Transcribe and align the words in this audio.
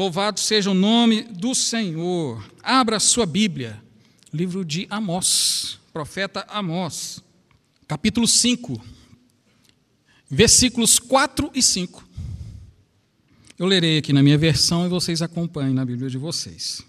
Louvado 0.00 0.40
seja 0.40 0.70
o 0.70 0.74
nome 0.74 1.24
do 1.24 1.54
Senhor. 1.54 2.42
Abra 2.62 2.98
sua 2.98 3.26
Bíblia, 3.26 3.78
livro 4.32 4.64
de 4.64 4.86
Amós, 4.88 5.78
profeta 5.92 6.42
Amós, 6.48 7.22
capítulo 7.86 8.26
5, 8.26 8.80
versículos 10.30 10.98
4 10.98 11.50
e 11.54 11.62
5. 11.62 12.02
Eu 13.58 13.66
lerei 13.66 13.98
aqui 13.98 14.10
na 14.14 14.22
minha 14.22 14.38
versão 14.38 14.86
e 14.86 14.88
vocês 14.88 15.20
acompanhem 15.20 15.74
na 15.74 15.84
Bíblia 15.84 16.08
de 16.08 16.16
vocês. 16.16 16.80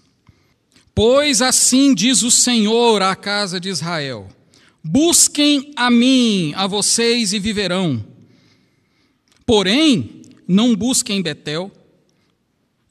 Pois 0.94 1.42
assim 1.42 1.94
diz 1.94 2.22
o 2.22 2.30
Senhor 2.30 3.02
à 3.02 3.14
casa 3.14 3.60
de 3.60 3.68
Israel: 3.68 4.26
Busquem 4.82 5.70
a 5.76 5.90
mim, 5.90 6.54
a 6.56 6.66
vocês, 6.66 7.34
e 7.34 7.38
viverão. 7.38 8.02
Porém, 9.44 10.22
não 10.48 10.74
busquem 10.74 11.20
Betel 11.20 11.70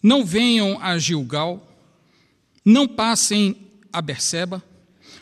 não 0.01 0.25
venham 0.25 0.79
a 0.81 0.97
Gilgal, 0.97 1.67
não 2.65 2.87
passem 2.87 3.55
a 3.91 4.01
Berseba, 4.01 4.63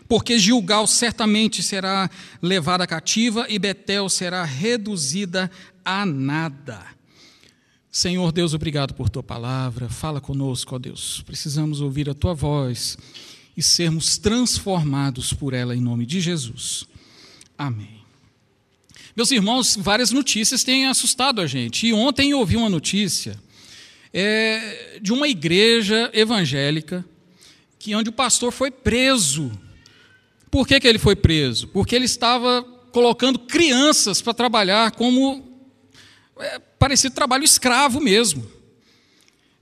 porque 0.08 0.40
Gilgal 0.40 0.88
certamente 0.88 1.62
será 1.62 2.10
levada 2.42 2.88
cativa 2.88 3.46
e 3.50 3.60
Betel 3.60 4.10
será 4.10 4.44
reduzida 4.44 5.52
a 5.84 6.06
nada. 6.06 6.86
Senhor 7.92 8.32
Deus, 8.32 8.54
obrigado 8.54 8.94
por 8.94 9.10
tua 9.10 9.24
palavra. 9.24 9.90
Fala 9.90 10.22
conosco, 10.22 10.76
ó 10.76 10.80
Deus. 10.80 11.22
Precisamos 11.26 11.82
ouvir 11.82 12.10
a 12.10 12.14
tua 12.14 12.34
voz 12.34 12.98
e 13.58 13.64
sermos 13.64 14.18
transformados 14.18 15.34
por 15.34 15.54
ela 15.54 15.76
em 15.76 15.82
nome 15.82 16.06
de 16.06 16.22
Jesus. 16.22 16.86
Amém. 17.58 18.00
Meus 19.16 19.32
irmãos, 19.32 19.76
várias 19.76 20.12
notícias 20.12 20.64
têm 20.64 20.86
assustado 20.86 21.42
a 21.42 21.48
gente. 21.48 21.88
E 21.88 21.94
ontem 21.94 22.32
eu 22.32 22.40
ouvi 22.40 22.56
uma 22.56 22.70
notícia 22.70 23.38
é, 24.14 24.59
de 25.02 25.14
uma 25.14 25.28
igreja 25.28 26.10
evangélica 26.14 27.06
que 27.78 27.96
onde 27.96 28.10
o 28.10 28.14
pastor 28.14 28.52
foi 28.52 28.70
preso. 28.70 29.52
Por 30.52 30.68
que, 30.68 30.80
que 30.80 30.88
ele 30.88 31.00
foi 31.00 31.16
preso? 31.16 31.68
Porque 31.70 31.96
ele 31.96 32.06
estava 32.06 32.64
colocando 32.92 33.40
crianças 33.40 34.22
para 34.22 34.34
trabalhar 34.34 34.92
como 34.92 35.44
é, 36.40 36.60
trabalho 37.10 37.44
escravo 37.44 38.00
mesmo. 38.00 38.46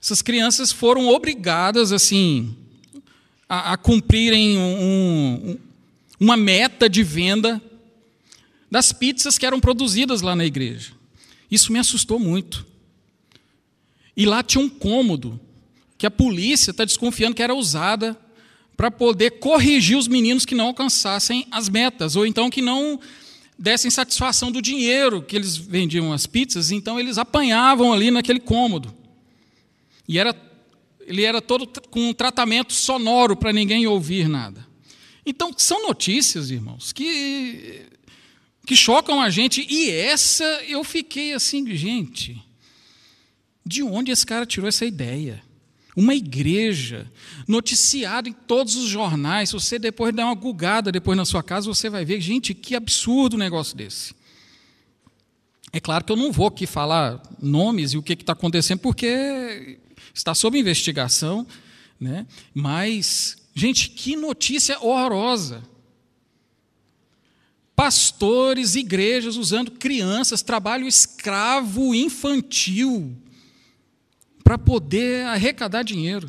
Essas 0.02 0.22
crianças 0.22 0.72
foram 0.72 1.08
obrigadas 1.08 1.92
assim 1.92 2.56
a, 3.48 3.72
a 3.72 3.76
cumprirem 3.76 4.58
um, 4.58 5.50
um, 5.50 5.58
uma 6.20 6.36
meta 6.36 6.88
de 6.88 7.02
venda 7.02 7.60
das 8.70 8.92
pizzas 8.92 9.38
que 9.38 9.46
eram 9.46 9.60
produzidas 9.60 10.20
lá 10.20 10.36
na 10.36 10.44
igreja. 10.44 10.92
Isso 11.50 11.72
me 11.72 11.78
assustou 11.78 12.18
muito. 12.18 12.67
E 14.18 14.26
lá 14.26 14.42
tinha 14.42 14.60
um 14.60 14.68
cômodo 14.68 15.38
que 15.96 16.04
a 16.04 16.10
polícia 16.10 16.72
está 16.72 16.84
desconfiando 16.84 17.36
que 17.36 17.42
era 17.42 17.54
usada 17.54 18.18
para 18.76 18.90
poder 18.90 19.38
corrigir 19.38 19.96
os 19.96 20.08
meninos 20.08 20.44
que 20.44 20.56
não 20.56 20.66
alcançassem 20.66 21.46
as 21.52 21.68
metas, 21.68 22.16
ou 22.16 22.26
então 22.26 22.50
que 22.50 22.60
não 22.60 22.98
dessem 23.56 23.88
satisfação 23.92 24.50
do 24.50 24.60
dinheiro 24.60 25.22
que 25.22 25.36
eles 25.36 25.56
vendiam 25.56 26.12
as 26.12 26.26
pizzas, 26.26 26.72
então 26.72 26.98
eles 26.98 27.16
apanhavam 27.16 27.92
ali 27.92 28.10
naquele 28.10 28.40
cômodo. 28.40 28.92
E 30.08 30.18
era, 30.18 30.34
ele 31.06 31.22
era 31.22 31.40
todo 31.40 31.68
com 31.88 32.08
um 32.08 32.12
tratamento 32.12 32.72
sonoro 32.72 33.36
para 33.36 33.52
ninguém 33.52 33.86
ouvir 33.86 34.28
nada. 34.28 34.66
Então, 35.24 35.54
são 35.56 35.86
notícias, 35.86 36.50
irmãos, 36.50 36.92
que, 36.92 37.82
que 38.66 38.74
chocam 38.74 39.22
a 39.22 39.30
gente, 39.30 39.64
e 39.70 39.88
essa 39.90 40.44
eu 40.66 40.82
fiquei 40.82 41.34
assim, 41.34 41.64
gente. 41.76 42.47
De 43.68 43.82
onde 43.82 44.10
esse 44.10 44.24
cara 44.24 44.46
tirou 44.46 44.66
essa 44.66 44.86
ideia? 44.86 45.42
Uma 45.94 46.14
igreja, 46.14 47.06
noticiada 47.46 48.26
em 48.26 48.32
todos 48.32 48.76
os 48.76 48.88
jornais. 48.88 49.52
Você 49.52 49.78
depois 49.78 50.14
der 50.14 50.24
uma 50.24 50.34
gugada 50.34 50.90
depois 50.90 51.18
na 51.18 51.26
sua 51.26 51.42
casa, 51.42 51.66
você 51.66 51.90
vai 51.90 52.02
ver, 52.02 52.18
gente, 52.18 52.54
que 52.54 52.74
absurdo 52.74 53.36
um 53.36 53.38
negócio 53.38 53.76
desse. 53.76 54.14
É 55.70 55.78
claro 55.78 56.02
que 56.02 56.10
eu 56.10 56.16
não 56.16 56.32
vou 56.32 56.46
aqui 56.46 56.66
falar 56.66 57.22
nomes 57.42 57.92
e 57.92 57.98
o 57.98 58.02
que 58.02 58.14
está 58.14 58.32
acontecendo, 58.32 58.78
porque 58.78 59.78
está 60.14 60.34
sob 60.34 60.58
investigação, 60.58 61.46
né? 62.00 62.26
mas, 62.54 63.36
gente, 63.54 63.90
que 63.90 64.16
notícia 64.16 64.80
horrorosa. 64.80 65.62
Pastores, 67.76 68.76
igrejas 68.76 69.36
usando 69.36 69.72
crianças, 69.72 70.40
trabalho 70.40 70.88
escravo 70.88 71.94
infantil 71.94 73.14
para 74.48 74.56
poder 74.56 75.26
arrecadar 75.26 75.82
dinheiro. 75.82 76.26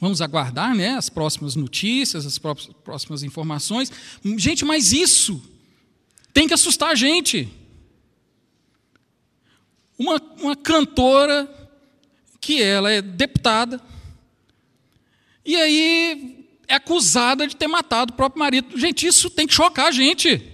Vamos 0.00 0.22
aguardar 0.22 0.74
né, 0.74 0.96
as 0.96 1.10
próximas 1.10 1.54
notícias, 1.56 2.24
as 2.24 2.38
próximas 2.38 3.22
informações. 3.22 3.92
Gente, 4.38 4.64
mas 4.64 4.92
isso 4.92 5.46
tem 6.32 6.48
que 6.48 6.54
assustar 6.54 6.88
a 6.88 6.94
gente. 6.94 7.52
Uma, 9.98 10.18
uma 10.40 10.56
cantora 10.56 11.46
que 12.40 12.62
ela 12.62 12.90
é 12.90 13.02
deputada, 13.02 13.78
e 15.44 15.54
aí 15.54 16.46
é 16.66 16.76
acusada 16.76 17.46
de 17.46 17.56
ter 17.56 17.68
matado 17.68 18.14
o 18.14 18.16
próprio 18.16 18.40
marido. 18.40 18.78
Gente, 18.78 19.06
isso 19.06 19.28
tem 19.28 19.46
que 19.46 19.52
chocar 19.52 19.88
a 19.88 19.92
gente 19.92 20.53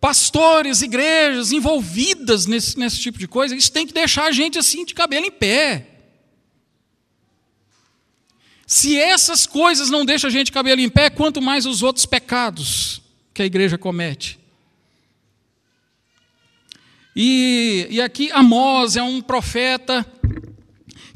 pastores, 0.00 0.80
igrejas 0.80 1.52
envolvidas 1.52 2.46
nesse, 2.46 2.78
nesse 2.78 2.98
tipo 2.98 3.18
de 3.18 3.28
coisa, 3.28 3.54
isso 3.54 3.70
tem 3.70 3.86
que 3.86 3.92
deixar 3.92 4.24
a 4.24 4.32
gente 4.32 4.58
assim 4.58 4.84
de 4.84 4.94
cabelo 4.94 5.26
em 5.26 5.30
pé. 5.30 5.86
Se 8.66 8.96
essas 8.96 9.46
coisas 9.46 9.90
não 9.90 10.04
deixam 10.04 10.28
a 10.28 10.30
gente 10.30 10.46
de 10.46 10.52
cabelo 10.52 10.80
em 10.80 10.88
pé, 10.88 11.10
quanto 11.10 11.42
mais 11.42 11.66
os 11.66 11.82
outros 11.82 12.06
pecados 12.06 13.02
que 13.34 13.42
a 13.42 13.46
igreja 13.46 13.76
comete. 13.76 14.38
E, 17.14 17.88
e 17.90 18.00
aqui 18.00 18.30
Amós 18.32 18.96
é 18.96 19.02
um 19.02 19.20
profeta 19.20 20.06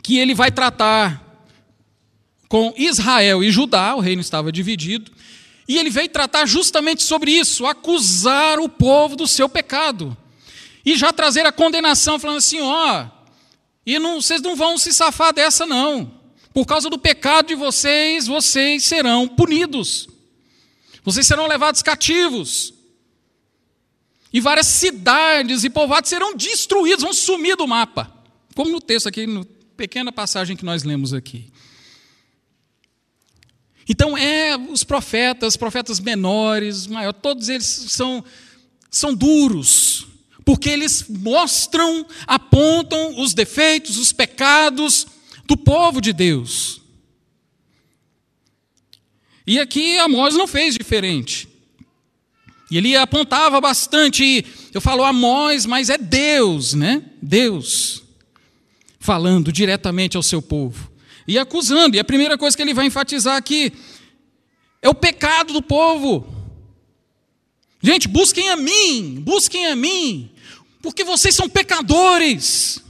que 0.03 0.19
ele 0.19 0.35
vai 0.35 0.51
tratar 0.51 1.23
com 2.49 2.75
Israel 2.77 3.43
e 3.43 3.51
Judá, 3.51 3.95
o 3.95 4.01
reino 4.01 4.21
estava 4.21 4.53
dividido, 4.53 5.11
e 5.67 5.79
ele 5.79 5.91
veio 5.91 6.09
tratar 6.09 6.47
justamente 6.47 7.03
sobre 7.03 7.31
isso, 7.31 7.67
acusar 7.67 8.61
o 8.61 8.69
povo 8.69 9.17
do 9.17 9.27
seu 9.27 9.49
pecado. 9.49 10.17
E 10.85 10.97
já 10.97 11.13
trazer 11.13 11.47
a 11.47 11.53
condenação, 11.53 12.19
falando 12.19 12.39
assim: 12.39 12.61
ó, 12.61 13.07
e 13.87 13.99
não, 13.99 14.21
vocês 14.21 14.43
não 14.43 14.55
vão 14.55 14.77
se 14.77 14.93
safar 14.93 15.33
dessa, 15.33 15.67
não. 15.67 16.21
Por 16.53 16.67
causa 16.67 16.89
do 16.89 16.99
pecado 16.99 17.49
de 17.49 17.55
vocês, 17.55 18.27
vocês 18.27 18.85
serão 18.85 19.27
punidos. 19.27 20.09
Vocês 21.03 21.27
serão 21.27 21.47
levados 21.47 21.83
cativos. 21.83 22.73
E 24.33 24.41
várias 24.41 24.67
cidades 24.67 25.65
e 25.65 25.71
povoados 25.71 26.11
serão 26.11 26.35
destruídos, 26.35 27.03
vão 27.03 27.13
sumir 27.13 27.57
do 27.57 27.67
mapa. 27.67 28.13
Como 28.55 28.71
no 28.71 28.81
texto 28.81 29.09
aqui, 29.09 29.27
na 29.27 29.45
pequena 29.77 30.13
passagem 30.13 30.57
que 30.57 30.65
nós 30.65 30.83
lemos 30.83 31.13
aqui. 31.13 31.51
Então, 33.89 34.17
é 34.17 34.57
os 34.57 34.83
profetas, 34.83 35.57
profetas 35.57 36.01
menores, 36.01 36.87
maiores, 36.87 37.21
todos 37.21 37.49
eles 37.49 37.67
são, 37.67 38.25
são 38.91 39.15
duros, 39.15 40.07
porque 40.45 40.71
eles 40.71 41.05
mostram, 41.09 42.07
apontam 42.27 43.21
os 43.21 43.35
defeitos, 43.35 43.99
os 43.99 44.13
pecados 44.13 45.07
do 45.47 45.57
povo 45.57 46.01
de 46.01 46.13
Deus. 46.13 46.81
E 49.47 49.59
aqui 49.59 49.99
Amós 49.99 50.35
não 50.35 50.47
fez 50.47 50.75
diferente. 50.75 51.47
E 52.71 52.79
ele 52.79 52.97
apontava 52.97 53.61
bastante, 53.61 54.45
eu 54.73 54.81
falo 54.81 55.05
Amós, 55.05 55.67
mas 55.67 55.91
é 55.91 55.99
Deus, 55.99 56.73
né? 56.73 57.03
Deus 57.21 58.03
falando 58.99 59.53
diretamente 59.53 60.17
ao 60.17 60.23
seu 60.23 60.41
povo 60.41 60.94
e 61.27 61.39
acusando. 61.39 61.97
E 61.97 62.01
a 62.01 62.05
primeira 62.05 62.37
coisa 62.39 62.57
que 62.57 62.63
ele 62.63 62.75
vai 62.75 62.87
enfatizar 62.87 63.37
aqui 63.37 63.73
é 64.81 64.89
o 64.89 64.95
pecado 64.95 65.53
do 65.53 65.63
povo. 65.63 66.27
Gente, 67.83 68.09
busquem 68.09 68.49
a 68.49 68.57
mim, 68.57 69.21
busquem 69.21 69.67
a 69.67 69.77
mim, 69.77 70.31
porque 70.81 71.05
vocês 71.05 71.35
são 71.35 71.49
pecadores. 71.49 72.83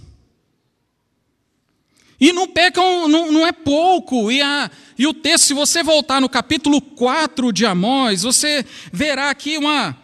E 2.21 2.33
não 2.33 2.47
pecam, 2.47 3.09
não, 3.09 3.31
não 3.31 3.47
é 3.47 3.53
pouco. 3.53 4.31
E, 4.31 4.41
a, 4.41 4.71
e 4.99 5.07
o 5.07 5.13
texto, 5.13 5.45
se 5.45 5.55
você 5.55 5.83
voltar 5.83 6.21
no 6.21 6.29
capítulo 6.29 6.81
4 6.81 7.53
de 7.53 7.67
Amós, 7.67 8.23
você 8.23 8.65
verá 8.93 9.31
aqui 9.31 9.59
uma 9.59 9.99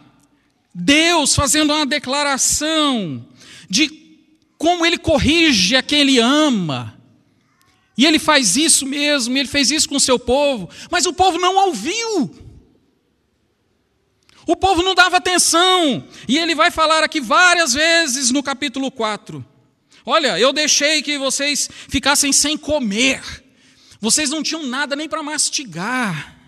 Deus 0.73 1.35
fazendo 1.35 1.73
uma 1.73 1.85
declaração 1.85 3.25
de 3.69 3.89
como 4.57 4.85
ele 4.85 4.97
corrige 4.97 5.75
a 5.75 5.81
quem 5.81 6.01
ele 6.01 6.19
ama. 6.19 7.00
E 7.97 8.05
ele 8.05 8.19
faz 8.19 8.55
isso 8.55 8.85
mesmo, 8.85 9.37
ele 9.37 9.47
fez 9.47 9.69
isso 9.69 9.87
com 9.87 9.95
o 9.95 9.99
seu 9.99 10.17
povo, 10.17 10.69
mas 10.89 11.05
o 11.05 11.13
povo 11.13 11.37
não 11.37 11.67
ouviu. 11.67 12.33
O 14.47 14.55
povo 14.55 14.81
não 14.81 14.95
dava 14.95 15.17
atenção. 15.17 16.07
E 16.27 16.37
ele 16.37 16.55
vai 16.55 16.71
falar 16.71 17.03
aqui 17.03 17.21
várias 17.21 17.73
vezes 17.73 18.31
no 18.31 18.41
capítulo 18.41 18.89
4 18.89 19.45
Olha, 20.05 20.39
eu 20.39 20.51
deixei 20.51 21.01
que 21.01 21.17
vocês 21.17 21.69
ficassem 21.87 22.33
sem 22.33 22.57
comer. 22.57 23.21
Vocês 23.99 24.29
não 24.29 24.41
tinham 24.41 24.65
nada 24.65 24.95
nem 24.95 25.07
para 25.07 25.21
mastigar. 25.21 26.40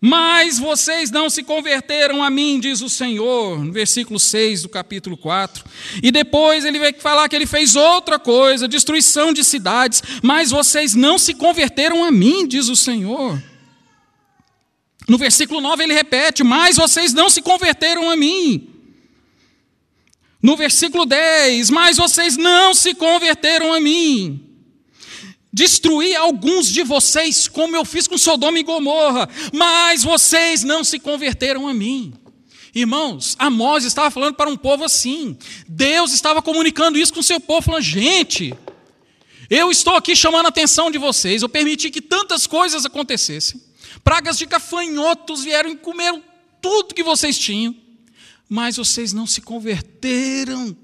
Mas 0.00 0.58
vocês 0.58 1.10
não 1.10 1.28
se 1.28 1.42
converteram 1.42 2.24
a 2.24 2.30
mim, 2.30 2.58
diz 2.58 2.80
o 2.80 2.88
Senhor, 2.88 3.62
no 3.62 3.70
versículo 3.70 4.18
6 4.18 4.62
do 4.62 4.68
capítulo 4.70 5.14
4. 5.14 5.62
E 6.02 6.10
depois 6.10 6.64
ele 6.64 6.78
vai 6.78 6.92
falar 6.94 7.28
que 7.28 7.36
ele 7.36 7.46
fez 7.46 7.76
outra 7.76 8.18
coisa, 8.18 8.66
destruição 8.66 9.30
de 9.30 9.44
cidades, 9.44 10.02
mas 10.22 10.50
vocês 10.50 10.94
não 10.94 11.18
se 11.18 11.34
converteram 11.34 12.02
a 12.02 12.10
mim, 12.10 12.48
diz 12.48 12.68
o 12.68 12.76
Senhor. 12.76 13.42
No 15.06 15.18
versículo 15.18 15.60
9 15.60 15.84
ele 15.84 15.92
repete: 15.92 16.42
Mas 16.42 16.76
vocês 16.76 17.12
não 17.12 17.28
se 17.28 17.42
converteram 17.42 18.08
a 18.08 18.16
mim. 18.16 18.68
No 20.42 20.56
versículo 20.56 21.04
10: 21.04 21.68
Mas 21.68 21.98
vocês 21.98 22.38
não 22.38 22.72
se 22.72 22.94
converteram 22.94 23.70
a 23.72 23.80
mim. 23.80 24.49
Destruí 25.52 26.14
alguns 26.14 26.68
de 26.68 26.82
vocês, 26.82 27.48
como 27.48 27.74
eu 27.74 27.84
fiz 27.84 28.06
com 28.06 28.16
Sodoma 28.16 28.58
e 28.58 28.62
Gomorra, 28.62 29.28
mas 29.52 30.04
vocês 30.04 30.62
não 30.62 30.84
se 30.84 30.98
converteram 30.98 31.66
a 31.66 31.74
mim. 31.74 32.12
Irmãos, 32.72 33.34
Amós 33.38 33.84
estava 33.84 34.10
falando 34.10 34.34
para 34.34 34.48
um 34.48 34.56
povo 34.56 34.84
assim. 34.84 35.36
Deus 35.66 36.12
estava 36.12 36.40
comunicando 36.40 36.98
isso 36.98 37.12
com 37.12 37.18
o 37.20 37.24
seu 37.24 37.40
povo, 37.40 37.62
falando: 37.62 37.82
gente, 37.82 38.54
eu 39.48 39.72
estou 39.72 39.96
aqui 39.96 40.14
chamando 40.14 40.46
a 40.46 40.50
atenção 40.50 40.88
de 40.88 40.98
vocês, 40.98 41.42
eu 41.42 41.48
permiti 41.48 41.90
que 41.90 42.00
tantas 42.00 42.46
coisas 42.46 42.86
acontecessem. 42.86 43.60
Pragas 44.04 44.38
de 44.38 44.46
gafanhotos 44.46 45.42
vieram 45.42 45.70
e 45.70 45.76
comeram 45.76 46.22
tudo 46.62 46.94
que 46.94 47.02
vocês 47.02 47.36
tinham, 47.36 47.74
mas 48.48 48.76
vocês 48.76 49.12
não 49.12 49.26
se 49.26 49.40
converteram, 49.40 50.76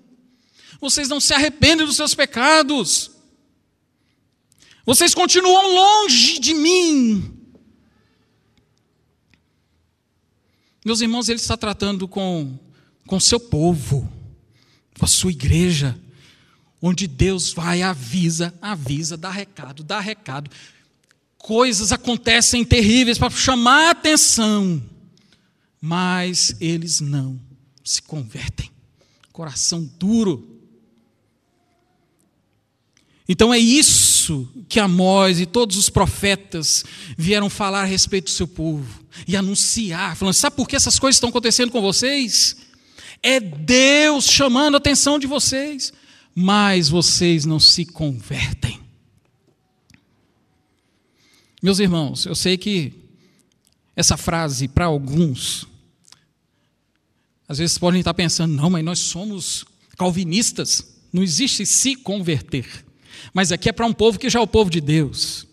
vocês 0.80 1.08
não 1.08 1.20
se 1.20 1.32
arrependem 1.32 1.86
dos 1.86 1.94
seus 1.94 2.16
pecados. 2.16 3.15
Vocês 4.86 5.12
continuam 5.12 5.74
longe 5.74 6.38
de 6.38 6.54
mim. 6.54 7.32
Meus 10.84 11.00
irmãos, 11.00 11.28
ele 11.28 11.40
está 11.40 11.56
tratando 11.56 12.06
com 12.06 12.56
com 13.06 13.20
seu 13.20 13.38
povo, 13.38 14.12
com 14.98 15.04
a 15.04 15.08
sua 15.08 15.30
igreja, 15.30 15.98
onde 16.82 17.06
Deus 17.06 17.52
vai 17.52 17.82
avisa, 17.82 18.52
avisa, 18.60 19.16
dá 19.16 19.30
recado, 19.30 19.84
dá 19.84 20.00
recado. 20.00 20.50
Coisas 21.38 21.92
acontecem 21.92 22.64
terríveis 22.64 23.18
para 23.18 23.30
chamar 23.30 23.88
a 23.88 23.90
atenção, 23.90 24.82
mas 25.80 26.56
eles 26.60 27.00
não 27.00 27.40
se 27.84 28.02
convertem. 28.02 28.70
Coração 29.32 29.88
duro. 29.98 30.60
Então 33.28 33.54
é 33.54 33.58
isso 33.58 34.15
que 34.68 34.80
Amós 34.80 35.40
e 35.40 35.46
todos 35.46 35.76
os 35.76 35.88
profetas 35.88 36.84
vieram 37.16 37.50
falar 37.50 37.82
a 37.82 37.86
respeito 37.86 38.24
do 38.24 38.30
seu 38.30 38.48
povo 38.48 39.04
e 39.26 39.36
anunciar, 39.36 40.16
falando: 40.16 40.34
sabe 40.34 40.56
por 40.56 40.68
que 40.68 40.76
essas 40.76 40.98
coisas 40.98 41.16
estão 41.16 41.30
acontecendo 41.30 41.70
com 41.70 41.80
vocês? 41.80 42.56
É 43.22 43.40
Deus 43.40 44.24
chamando 44.24 44.74
a 44.74 44.78
atenção 44.78 45.18
de 45.18 45.26
vocês, 45.26 45.92
mas 46.34 46.88
vocês 46.88 47.44
não 47.44 47.58
se 47.58 47.84
convertem. 47.84 48.80
Meus 51.62 51.78
irmãos, 51.78 52.26
eu 52.26 52.34
sei 52.34 52.56
que 52.56 52.92
essa 53.96 54.16
frase, 54.16 54.68
para 54.68 54.84
alguns, 54.84 55.66
às 57.48 57.58
vezes 57.58 57.78
podem 57.78 58.00
estar 58.00 58.14
pensando: 58.14 58.54
não, 58.54 58.70
mas 58.70 58.84
nós 58.84 58.98
somos 58.98 59.64
calvinistas, 59.96 60.86
não 61.12 61.22
existe 61.22 61.64
se 61.64 61.96
converter. 61.96 62.85
Mas 63.32 63.52
aqui 63.52 63.68
é 63.68 63.72
para 63.72 63.86
um 63.86 63.92
povo 63.92 64.18
que 64.18 64.30
já 64.30 64.38
é 64.38 64.42
o 64.42 64.46
povo 64.46 64.70
de 64.70 64.80
Deus. 64.80 65.46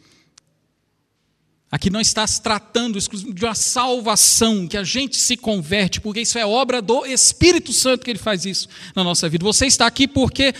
Aqui 1.74 1.90
não 1.90 2.00
está 2.00 2.28
se 2.28 2.40
tratando 2.40 3.00
de 3.00 3.46
uma 3.46 3.56
salvação, 3.56 4.68
que 4.68 4.78
a 4.78 4.84
gente 4.84 5.18
se 5.18 5.36
converte, 5.36 6.00
porque 6.00 6.22
isso 6.22 6.38
é 6.38 6.46
obra 6.46 6.84
do 6.84 7.04
Espírito 7.04 7.74
Santo 7.74 8.06
que 8.06 8.12
ele 8.12 8.20
faz 8.20 8.46
isso 8.46 8.68
na 8.96 9.04
nossa 9.04 9.28
vida. 9.28 9.44
Você 9.44 9.66
está 9.66 9.88
aqui 9.88 10.08
porque 10.08 10.54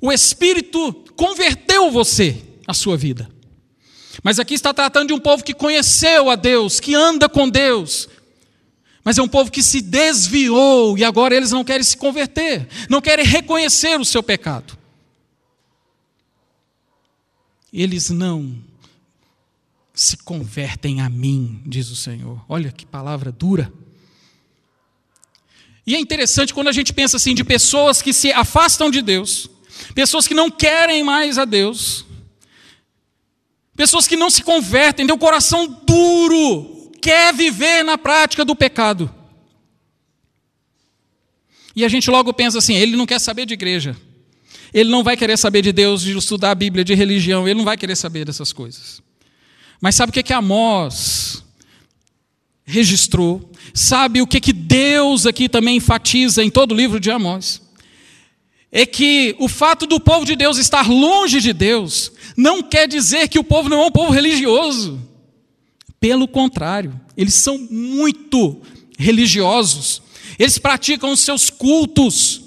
o 0.00 0.10
Espírito 0.10 0.92
converteu 1.14 1.88
você, 1.92 2.42
a 2.66 2.74
sua 2.74 2.96
vida. 2.96 3.30
Mas 4.24 4.40
aqui 4.40 4.54
está 4.54 4.74
tratando 4.74 5.06
de 5.06 5.14
um 5.14 5.20
povo 5.20 5.44
que 5.44 5.54
conheceu 5.54 6.28
a 6.28 6.34
Deus, 6.34 6.80
que 6.80 6.96
anda 6.96 7.28
com 7.28 7.48
Deus, 7.48 8.08
mas 9.04 9.18
é 9.18 9.22
um 9.22 9.28
povo 9.28 9.52
que 9.52 9.62
se 9.62 9.80
desviou 9.80 10.98
e 10.98 11.04
agora 11.04 11.36
eles 11.36 11.52
não 11.52 11.62
querem 11.62 11.84
se 11.84 11.96
converter, 11.96 12.66
não 12.90 13.00
querem 13.00 13.24
reconhecer 13.24 14.00
o 14.00 14.04
seu 14.04 14.20
pecado 14.20 14.75
eles 17.72 18.10
não 18.10 18.56
se 19.94 20.16
convertem 20.18 21.00
a 21.00 21.08
mim, 21.08 21.62
diz 21.64 21.90
o 21.90 21.96
Senhor. 21.96 22.44
Olha 22.48 22.70
que 22.70 22.84
palavra 22.84 23.32
dura. 23.32 23.72
E 25.86 25.94
é 25.94 25.98
interessante 25.98 26.52
quando 26.52 26.68
a 26.68 26.72
gente 26.72 26.92
pensa 26.92 27.16
assim 27.16 27.34
de 27.34 27.44
pessoas 27.44 28.02
que 28.02 28.12
se 28.12 28.32
afastam 28.32 28.90
de 28.90 29.00
Deus, 29.00 29.48
pessoas 29.94 30.26
que 30.26 30.34
não 30.34 30.50
querem 30.50 31.02
mais 31.02 31.38
a 31.38 31.44
Deus, 31.44 32.04
pessoas 33.74 34.06
que 34.06 34.16
não 34.16 34.28
se 34.28 34.42
convertem, 34.42 35.06
tem 35.06 35.14
o 35.14 35.18
coração 35.18 35.66
duro, 35.86 36.90
quer 37.00 37.32
viver 37.32 37.84
na 37.84 37.96
prática 37.96 38.44
do 38.44 38.56
pecado. 38.56 39.12
E 41.74 41.84
a 41.84 41.88
gente 41.88 42.10
logo 42.10 42.32
pensa 42.32 42.58
assim: 42.58 42.74
ele 42.74 42.96
não 42.96 43.06
quer 43.06 43.20
saber 43.20 43.46
de 43.46 43.54
igreja. 43.54 43.96
Ele 44.76 44.90
não 44.90 45.02
vai 45.02 45.16
querer 45.16 45.38
saber 45.38 45.62
de 45.62 45.72
Deus, 45.72 46.02
de 46.02 46.14
estudar 46.14 46.50
a 46.50 46.54
Bíblia, 46.54 46.84
de 46.84 46.92
religião, 46.92 47.48
ele 47.48 47.56
não 47.56 47.64
vai 47.64 47.78
querer 47.78 47.96
saber 47.96 48.26
dessas 48.26 48.52
coisas. 48.52 49.00
Mas 49.80 49.94
sabe 49.94 50.10
o 50.10 50.12
que, 50.12 50.22
que 50.22 50.34
Amós 50.34 51.42
registrou? 52.62 53.50
Sabe 53.72 54.20
o 54.20 54.26
que, 54.26 54.38
que 54.38 54.52
Deus 54.52 55.24
aqui 55.24 55.48
também 55.48 55.76
enfatiza 55.78 56.44
em 56.44 56.50
todo 56.50 56.72
o 56.72 56.74
livro 56.74 57.00
de 57.00 57.10
Amós? 57.10 57.62
É 58.70 58.84
que 58.84 59.34
o 59.38 59.48
fato 59.48 59.86
do 59.86 59.98
povo 59.98 60.26
de 60.26 60.36
Deus 60.36 60.58
estar 60.58 60.86
longe 60.86 61.40
de 61.40 61.54
Deus 61.54 62.12
não 62.36 62.62
quer 62.62 62.86
dizer 62.86 63.28
que 63.28 63.38
o 63.38 63.44
povo 63.44 63.70
não 63.70 63.80
é 63.80 63.86
um 63.86 63.90
povo 63.90 64.12
religioso. 64.12 65.00
Pelo 65.98 66.28
contrário, 66.28 67.00
eles 67.16 67.32
são 67.32 67.56
muito 67.56 68.60
religiosos. 68.98 70.02
Eles 70.38 70.58
praticam 70.58 71.12
os 71.12 71.20
seus 71.20 71.48
cultos. 71.48 72.42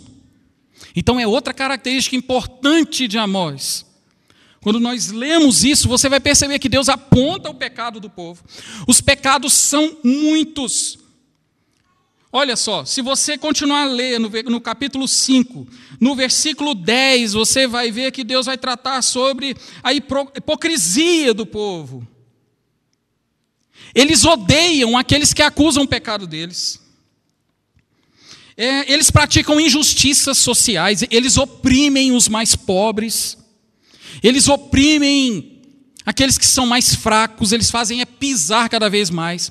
Então 1.00 1.18
é 1.18 1.26
outra 1.26 1.54
característica 1.54 2.14
importante 2.14 3.08
de 3.08 3.18
Amós. 3.18 3.86
Quando 4.60 4.82
nós 4.82 5.08
lemos 5.08 5.64
isso, 5.64 5.88
você 5.88 6.10
vai 6.10 6.20
perceber 6.20 6.60
que 6.60 6.68
Deus 6.68 6.90
aponta 6.90 7.50
o 7.50 7.56
pecado 7.56 8.02
do 8.02 8.10
povo. 8.10 8.44
Os 8.86 9.00
pecados 9.00 9.54
são 9.54 9.96
muitos. 10.04 11.00
Olha 12.34 12.58
só, 12.58 12.84
se 12.84 13.02
você 13.02 13.38
continuar 13.38 13.84
a 13.84 13.86
ler 13.86 14.20
no, 14.20 14.28
no, 14.28 14.60
capítulo 14.60 15.08
5, 15.08 15.66
no 16.02 16.16
versículo 16.18 16.76
10, 16.76 17.32
você 17.32 17.66
vai 17.66 17.92
ver 17.92 18.12
que 18.12 18.26
Deus 18.26 18.48
vai 18.48 18.58
tratar 18.58 19.02
sobre 19.02 19.56
a 19.82 19.94
hipocrisia 19.94 21.34
do 21.34 21.46
povo. 21.46 22.06
Eles 23.96 24.26
odeiam 24.26 24.98
aqueles 24.98 25.34
que 25.34 25.42
acusam 25.42 25.84
o 25.84 25.88
pecado 25.88 26.28
deles. 26.28 26.89
É, 28.62 28.92
eles 28.92 29.10
praticam 29.10 29.58
injustiças 29.58 30.38
sociais, 30.38 31.02
eles 31.10 31.38
oprimem 31.38 32.12
os 32.12 32.28
mais 32.28 32.58
pobres, 32.58 33.38
eles 34.22 34.50
oprimem 34.50 35.62
aqueles 36.06 36.38
que 36.38 36.46
são 36.46 36.66
mais 36.66 36.94
fracos, 36.94 37.54
eles 37.54 37.72
fazem 37.72 38.02
é 38.02 38.06
pisar 38.06 38.68
cada 38.68 38.90
vez 38.90 39.10
mais. 39.10 39.50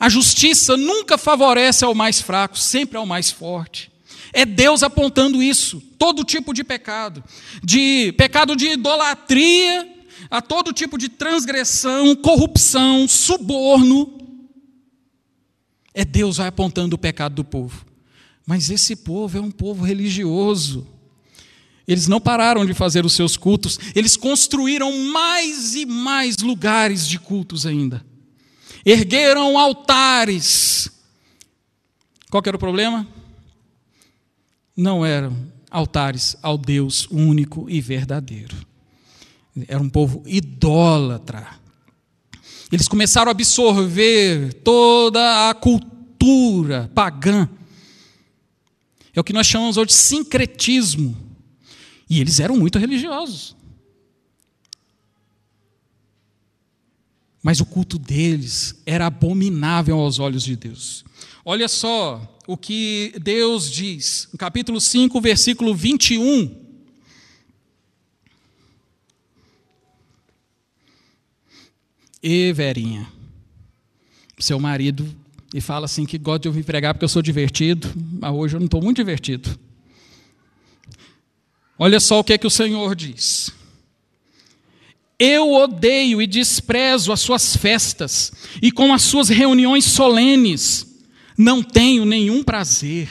A 0.00 0.08
justiça 0.08 0.74
nunca 0.74 1.18
favorece 1.18 1.84
ao 1.84 1.94
mais 1.94 2.18
fraco, 2.18 2.58
sempre 2.58 2.96
ao 2.96 3.04
mais 3.04 3.30
forte. 3.30 3.92
É 4.32 4.46
Deus 4.46 4.82
apontando 4.82 5.42
isso, 5.42 5.82
todo 5.98 6.24
tipo 6.24 6.54
de 6.54 6.64
pecado, 6.64 7.22
de 7.62 8.14
pecado 8.16 8.56
de 8.56 8.68
idolatria, 8.68 9.86
a 10.30 10.40
todo 10.40 10.72
tipo 10.72 10.96
de 10.96 11.10
transgressão, 11.10 12.16
corrupção, 12.16 13.06
suborno, 13.06 14.23
é 15.94 16.04
Deus 16.04 16.38
vai 16.38 16.48
apontando 16.48 16.96
o 16.96 16.98
pecado 16.98 17.36
do 17.36 17.44
povo. 17.44 17.86
Mas 18.44 18.68
esse 18.68 18.96
povo 18.96 19.38
é 19.38 19.40
um 19.40 19.50
povo 19.50 19.84
religioso. 19.84 20.86
Eles 21.86 22.08
não 22.08 22.20
pararam 22.20 22.66
de 22.66 22.74
fazer 22.74 23.04
os 23.04 23.12
seus 23.12 23.36
cultos, 23.36 23.78
eles 23.94 24.16
construíram 24.16 24.90
mais 25.10 25.74
e 25.74 25.86
mais 25.86 26.38
lugares 26.38 27.06
de 27.06 27.18
cultos 27.18 27.64
ainda. 27.64 28.04
Ergueram 28.84 29.58
altares. 29.58 30.90
Qual 32.30 32.42
era 32.44 32.56
o 32.56 32.60
problema? 32.60 33.06
Não 34.76 35.04
eram 35.04 35.36
altares 35.70 36.36
ao 36.42 36.58
Deus 36.58 37.06
único 37.10 37.68
e 37.68 37.80
verdadeiro. 37.80 38.56
Era 39.68 39.82
um 39.82 39.88
povo 39.88 40.22
idólatra. 40.26 41.63
Eles 42.74 42.88
começaram 42.88 43.28
a 43.28 43.30
absorver 43.30 44.52
toda 44.64 45.48
a 45.48 45.54
cultura 45.54 46.90
pagã. 46.92 47.48
É 49.14 49.20
o 49.20 49.22
que 49.22 49.32
nós 49.32 49.46
chamamos 49.46 49.76
hoje 49.76 49.86
de 49.86 49.92
sincretismo. 49.92 51.16
E 52.10 52.20
eles 52.20 52.40
eram 52.40 52.56
muito 52.56 52.76
religiosos. 52.76 53.54
Mas 57.40 57.60
o 57.60 57.64
culto 57.64 57.96
deles 57.96 58.74
era 58.84 59.06
abominável 59.06 60.00
aos 60.00 60.18
olhos 60.18 60.42
de 60.42 60.56
Deus. 60.56 61.04
Olha 61.44 61.68
só 61.68 62.40
o 62.44 62.56
que 62.56 63.14
Deus 63.22 63.70
diz, 63.70 64.28
no 64.32 64.36
capítulo 64.36 64.80
5, 64.80 65.20
versículo 65.20 65.76
21. 65.76 66.63
E 72.26 72.54
Verinha, 72.54 73.06
seu 74.38 74.58
marido, 74.58 75.06
e 75.52 75.60
fala 75.60 75.84
assim 75.84 76.06
que 76.06 76.16
gosta 76.16 76.38
de 76.38 76.48
ouvir 76.48 76.64
pregar 76.64 76.94
porque 76.94 77.04
eu 77.04 77.08
sou 77.08 77.20
divertido, 77.20 77.92
mas 78.18 78.32
hoje 78.32 78.56
eu 78.56 78.60
não 78.60 78.64
estou 78.64 78.80
muito 78.80 78.96
divertido. 78.96 79.60
Olha 81.78 82.00
só 82.00 82.20
o 82.20 82.24
que 82.24 82.32
é 82.32 82.38
que 82.38 82.46
o 82.46 82.50
Senhor 82.50 82.94
diz. 82.94 83.50
Eu 85.18 85.52
odeio 85.52 86.22
e 86.22 86.26
desprezo 86.26 87.12
as 87.12 87.20
suas 87.20 87.58
festas, 87.58 88.32
e 88.62 88.72
com 88.72 88.94
as 88.94 89.02
suas 89.02 89.28
reuniões 89.28 89.84
solenes 89.84 91.04
não 91.36 91.62
tenho 91.62 92.06
nenhum 92.06 92.42
prazer. 92.42 93.10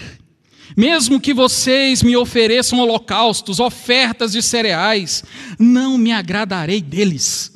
Mesmo 0.76 1.22
que 1.22 1.36
vocês 1.36 2.02
me 2.02 2.18
ofereçam 2.18 2.80
holocaustos, 2.80 3.60
ofertas 3.60 4.32
de 4.32 4.42
cereais, 4.42 5.24
não 5.60 6.00
me 6.00 6.12
agradarei 6.12 6.82
deles. 6.82 7.53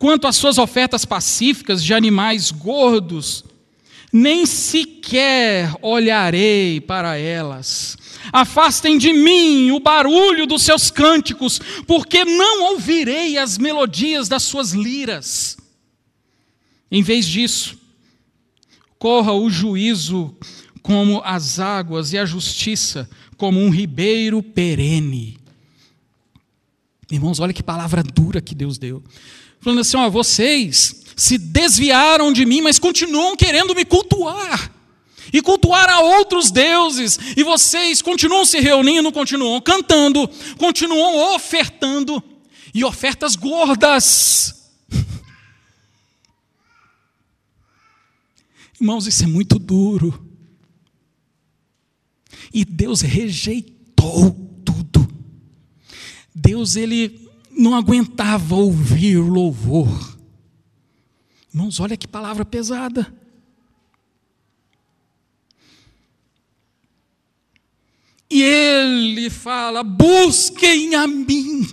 Quanto 0.00 0.26
às 0.26 0.36
suas 0.36 0.56
ofertas 0.56 1.04
pacíficas 1.04 1.84
de 1.84 1.92
animais 1.92 2.50
gordos, 2.50 3.44
nem 4.10 4.46
sequer 4.46 5.76
olharei 5.82 6.80
para 6.80 7.18
elas. 7.18 7.98
Afastem 8.32 8.96
de 8.96 9.12
mim 9.12 9.70
o 9.72 9.78
barulho 9.78 10.46
dos 10.46 10.62
seus 10.62 10.90
cânticos, 10.90 11.60
porque 11.86 12.24
não 12.24 12.72
ouvirei 12.72 13.36
as 13.36 13.58
melodias 13.58 14.26
das 14.26 14.42
suas 14.42 14.72
liras. 14.72 15.58
Em 16.90 17.02
vez 17.02 17.26
disso, 17.26 17.78
corra 18.98 19.34
o 19.34 19.50
juízo 19.50 20.34
como 20.80 21.20
as 21.26 21.60
águas 21.60 22.14
e 22.14 22.16
a 22.16 22.24
justiça 22.24 23.06
como 23.36 23.60
um 23.60 23.68
ribeiro 23.68 24.42
perene. 24.42 25.36
Irmãos, 27.10 27.38
olha 27.38 27.52
que 27.52 27.62
palavra 27.62 28.02
dura 28.02 28.40
que 28.40 28.54
Deus 28.54 28.78
deu. 28.78 29.04
Falando 29.60 29.80
assim: 29.80 29.96
ó, 29.96 30.08
vocês 30.08 31.04
se 31.16 31.36
desviaram 31.36 32.32
de 32.32 32.46
mim, 32.46 32.62
mas 32.62 32.78
continuam 32.78 33.36
querendo 33.36 33.74
me 33.74 33.84
cultuar 33.84 34.72
e 35.32 35.40
cultuar 35.40 35.88
a 35.88 36.00
outros 36.00 36.50
deuses, 36.50 37.18
e 37.36 37.44
vocês 37.44 38.02
continuam 38.02 38.44
se 38.44 38.58
reunindo, 38.58 39.12
continuam 39.12 39.60
cantando, 39.60 40.28
continuam 40.58 41.34
ofertando, 41.34 42.20
e 42.74 42.84
ofertas 42.84 43.36
gordas. 43.36 44.72
Irmãos, 48.80 49.06
isso 49.06 49.22
é 49.24 49.26
muito 49.26 49.58
duro. 49.58 50.28
E 52.52 52.64
Deus 52.64 53.00
rejeitou 53.00 54.32
tudo. 54.64 55.08
Deus, 56.34 56.74
ele 56.74 57.29
não 57.60 57.74
aguentava 57.74 58.54
ouvir 58.54 59.18
louvor. 59.18 60.18
Irmãos, 61.52 61.78
olha 61.78 61.96
que 61.96 62.08
palavra 62.08 62.44
pesada. 62.44 63.14
E 68.30 68.42
ele 68.42 69.28
fala: 69.28 69.82
busquem 69.82 70.94
a 70.94 71.06
mim. 71.06 71.68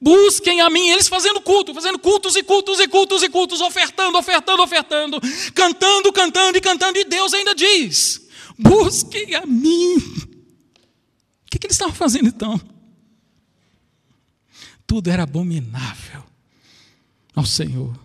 Busquem 0.00 0.60
a 0.60 0.68
mim, 0.68 0.90
eles 0.90 1.08
fazendo 1.08 1.40
culto, 1.40 1.72
fazendo 1.72 1.98
cultos 1.98 2.36
e 2.36 2.42
cultos 2.42 2.78
e 2.78 2.86
cultos 2.86 3.22
e 3.22 3.28
cultos, 3.30 3.60
ofertando, 3.62 4.18
ofertando, 4.18 4.62
ofertando, 4.62 5.20
cantando, 5.54 6.12
cantando 6.12 6.58
e 6.58 6.60
cantando, 6.60 6.98
e 6.98 7.04
Deus 7.04 7.32
ainda 7.32 7.54
diz: 7.54 8.28
busquem 8.58 9.34
a 9.34 9.46
mim. 9.46 9.96
O 9.96 11.50
que, 11.50 11.58
que 11.58 11.66
eles 11.66 11.76
estavam 11.76 11.94
fazendo 11.94 12.28
então? 12.28 12.73
Tudo 14.94 15.10
era 15.10 15.24
abominável 15.24 16.22
ao 17.34 17.44
Senhor, 17.44 17.98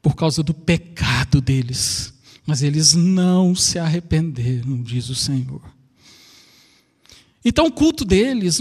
por 0.00 0.14
causa 0.14 0.40
do 0.40 0.54
pecado 0.54 1.40
deles 1.40 2.14
mas 2.46 2.62
eles 2.62 2.94
não 2.94 3.54
se 3.54 3.78
arrependeram, 3.78 4.82
diz 4.82 5.08
o 5.08 5.14
Senhor. 5.16 5.62
Então 7.44 7.66
o 7.66 7.72
culto 7.72 8.04
deles, 8.04 8.60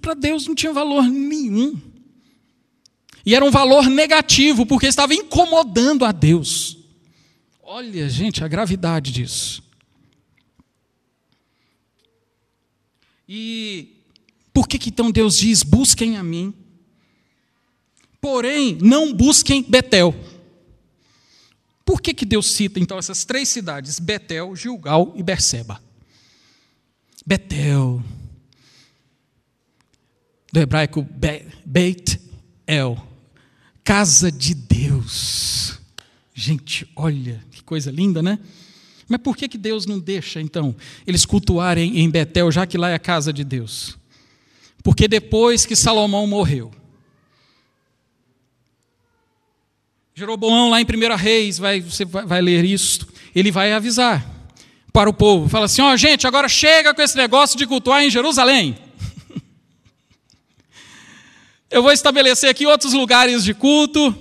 para 0.00 0.14
Deus, 0.14 0.46
não 0.46 0.54
tinha 0.54 0.72
valor 0.72 1.04
nenhum. 1.04 1.80
E 3.26 3.34
era 3.34 3.44
um 3.44 3.50
valor 3.50 3.86
negativo, 3.86 4.64
porque 4.66 4.86
estava 4.86 5.14
incomodando 5.14 6.04
a 6.04 6.10
Deus. 6.10 6.78
Olha, 7.62 8.08
gente, 8.08 8.42
a 8.42 8.48
gravidade 8.48 9.12
disso. 9.12 9.62
E 13.28 13.97
por 14.58 14.66
que, 14.66 14.76
que 14.76 14.88
então 14.88 15.08
Deus 15.08 15.38
diz: 15.38 15.62
busquem 15.62 16.16
a 16.16 16.22
mim? 16.24 16.52
Porém, 18.20 18.76
não 18.82 19.14
busquem 19.14 19.62
Betel. 19.62 20.12
Por 21.84 22.02
que, 22.02 22.12
que 22.12 22.26
Deus 22.26 22.50
cita 22.50 22.80
então 22.80 22.98
essas 22.98 23.24
três 23.24 23.48
cidades, 23.48 24.00
Betel, 24.00 24.56
Gilgal 24.56 25.12
e 25.14 25.22
Berseba? 25.22 25.80
Betel, 27.24 28.02
do 30.52 30.58
hebraico 30.58 31.06
Beit 31.64 32.20
El, 32.66 33.00
casa 33.84 34.32
de 34.32 34.56
Deus. 34.56 35.78
Gente, 36.34 36.84
olha 36.96 37.44
que 37.52 37.62
coisa 37.62 37.92
linda, 37.92 38.20
né? 38.20 38.40
Mas 39.06 39.20
por 39.20 39.36
que, 39.36 39.48
que 39.48 39.56
Deus 39.56 39.86
não 39.86 40.00
deixa, 40.00 40.40
então, 40.40 40.74
eles 41.06 41.24
cultuarem 41.24 42.00
em 42.00 42.10
Betel, 42.10 42.50
já 42.50 42.66
que 42.66 42.76
lá 42.76 42.90
é 42.90 42.94
a 42.94 42.98
casa 42.98 43.32
de 43.32 43.44
Deus? 43.44 43.96
Porque 44.88 45.06
depois 45.06 45.66
que 45.66 45.76
Salomão 45.76 46.26
morreu, 46.26 46.70
Jeroboão, 50.14 50.70
lá 50.70 50.80
em 50.80 50.86
1 50.86 51.14
Reis, 51.14 51.58
vai, 51.58 51.82
você 51.82 52.06
vai 52.06 52.40
ler 52.40 52.64
isso, 52.64 53.06
ele 53.34 53.50
vai 53.50 53.74
avisar 53.74 54.26
para 54.90 55.10
o 55.10 55.12
povo: 55.12 55.46
fala 55.46 55.66
assim, 55.66 55.82
ó, 55.82 55.92
oh, 55.92 55.96
gente, 55.98 56.26
agora 56.26 56.48
chega 56.48 56.94
com 56.94 57.02
esse 57.02 57.18
negócio 57.18 57.58
de 57.58 57.66
cultuar 57.66 58.02
em 58.02 58.08
Jerusalém. 58.08 58.78
Eu 61.70 61.82
vou 61.82 61.92
estabelecer 61.92 62.48
aqui 62.48 62.64
outros 62.64 62.94
lugares 62.94 63.44
de 63.44 63.52
culto, 63.52 64.16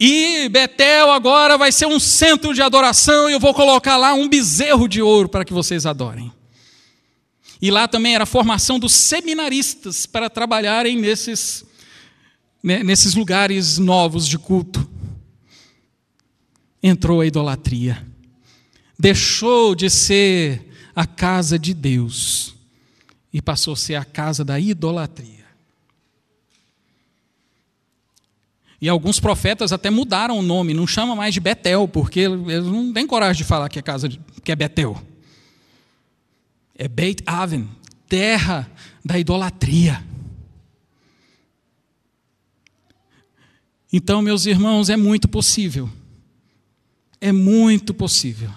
e 0.00 0.48
Betel 0.48 1.12
agora 1.12 1.56
vai 1.56 1.70
ser 1.70 1.86
um 1.86 2.00
centro 2.00 2.52
de 2.52 2.60
adoração, 2.60 3.30
e 3.30 3.34
eu 3.34 3.38
vou 3.38 3.54
colocar 3.54 3.96
lá 3.96 4.14
um 4.14 4.28
bezerro 4.28 4.88
de 4.88 5.00
ouro 5.00 5.28
para 5.28 5.44
que 5.44 5.52
vocês 5.52 5.86
adorem. 5.86 6.32
E 7.62 7.70
lá 7.70 7.86
também 7.86 8.16
era 8.16 8.24
a 8.24 8.26
formação 8.26 8.76
dos 8.76 8.92
seminaristas 8.92 10.04
para 10.04 10.28
trabalharem 10.28 10.96
nesses, 10.96 11.64
né, 12.60 12.82
nesses 12.82 13.14
lugares 13.14 13.78
novos 13.78 14.26
de 14.26 14.36
culto 14.36 14.90
entrou 16.82 17.20
a 17.20 17.26
idolatria. 17.26 18.04
Deixou 18.98 19.76
de 19.76 19.88
ser 19.88 20.68
a 20.96 21.06
casa 21.06 21.56
de 21.56 21.72
Deus 21.72 22.56
e 23.32 23.40
passou 23.40 23.74
a 23.74 23.76
ser 23.76 23.94
a 23.94 24.04
casa 24.04 24.44
da 24.44 24.58
idolatria. 24.58 25.42
E 28.80 28.88
alguns 28.88 29.20
profetas 29.20 29.72
até 29.72 29.88
mudaram 29.88 30.36
o 30.36 30.42
nome, 30.42 30.74
não 30.74 30.88
chama 30.88 31.14
mais 31.14 31.32
de 31.32 31.38
Betel, 31.38 31.86
porque 31.86 32.20
eles 32.20 32.64
não 32.64 32.92
têm 32.92 33.06
coragem 33.06 33.38
de 33.38 33.44
falar 33.44 33.68
que 33.68 33.78
é 33.78 33.82
casa 33.82 34.08
de, 34.08 34.20
que 34.42 34.50
é 34.50 34.56
Betel. 34.56 35.00
É 36.74 36.88
Beit 36.88 37.22
Aven, 37.26 37.68
terra 38.08 38.70
da 39.04 39.18
idolatria. 39.18 40.04
Então, 43.92 44.22
meus 44.22 44.46
irmãos, 44.46 44.88
é 44.88 44.96
muito 44.96 45.28
possível 45.28 45.88
é 47.22 47.30
muito 47.30 47.94
possível 47.94 48.50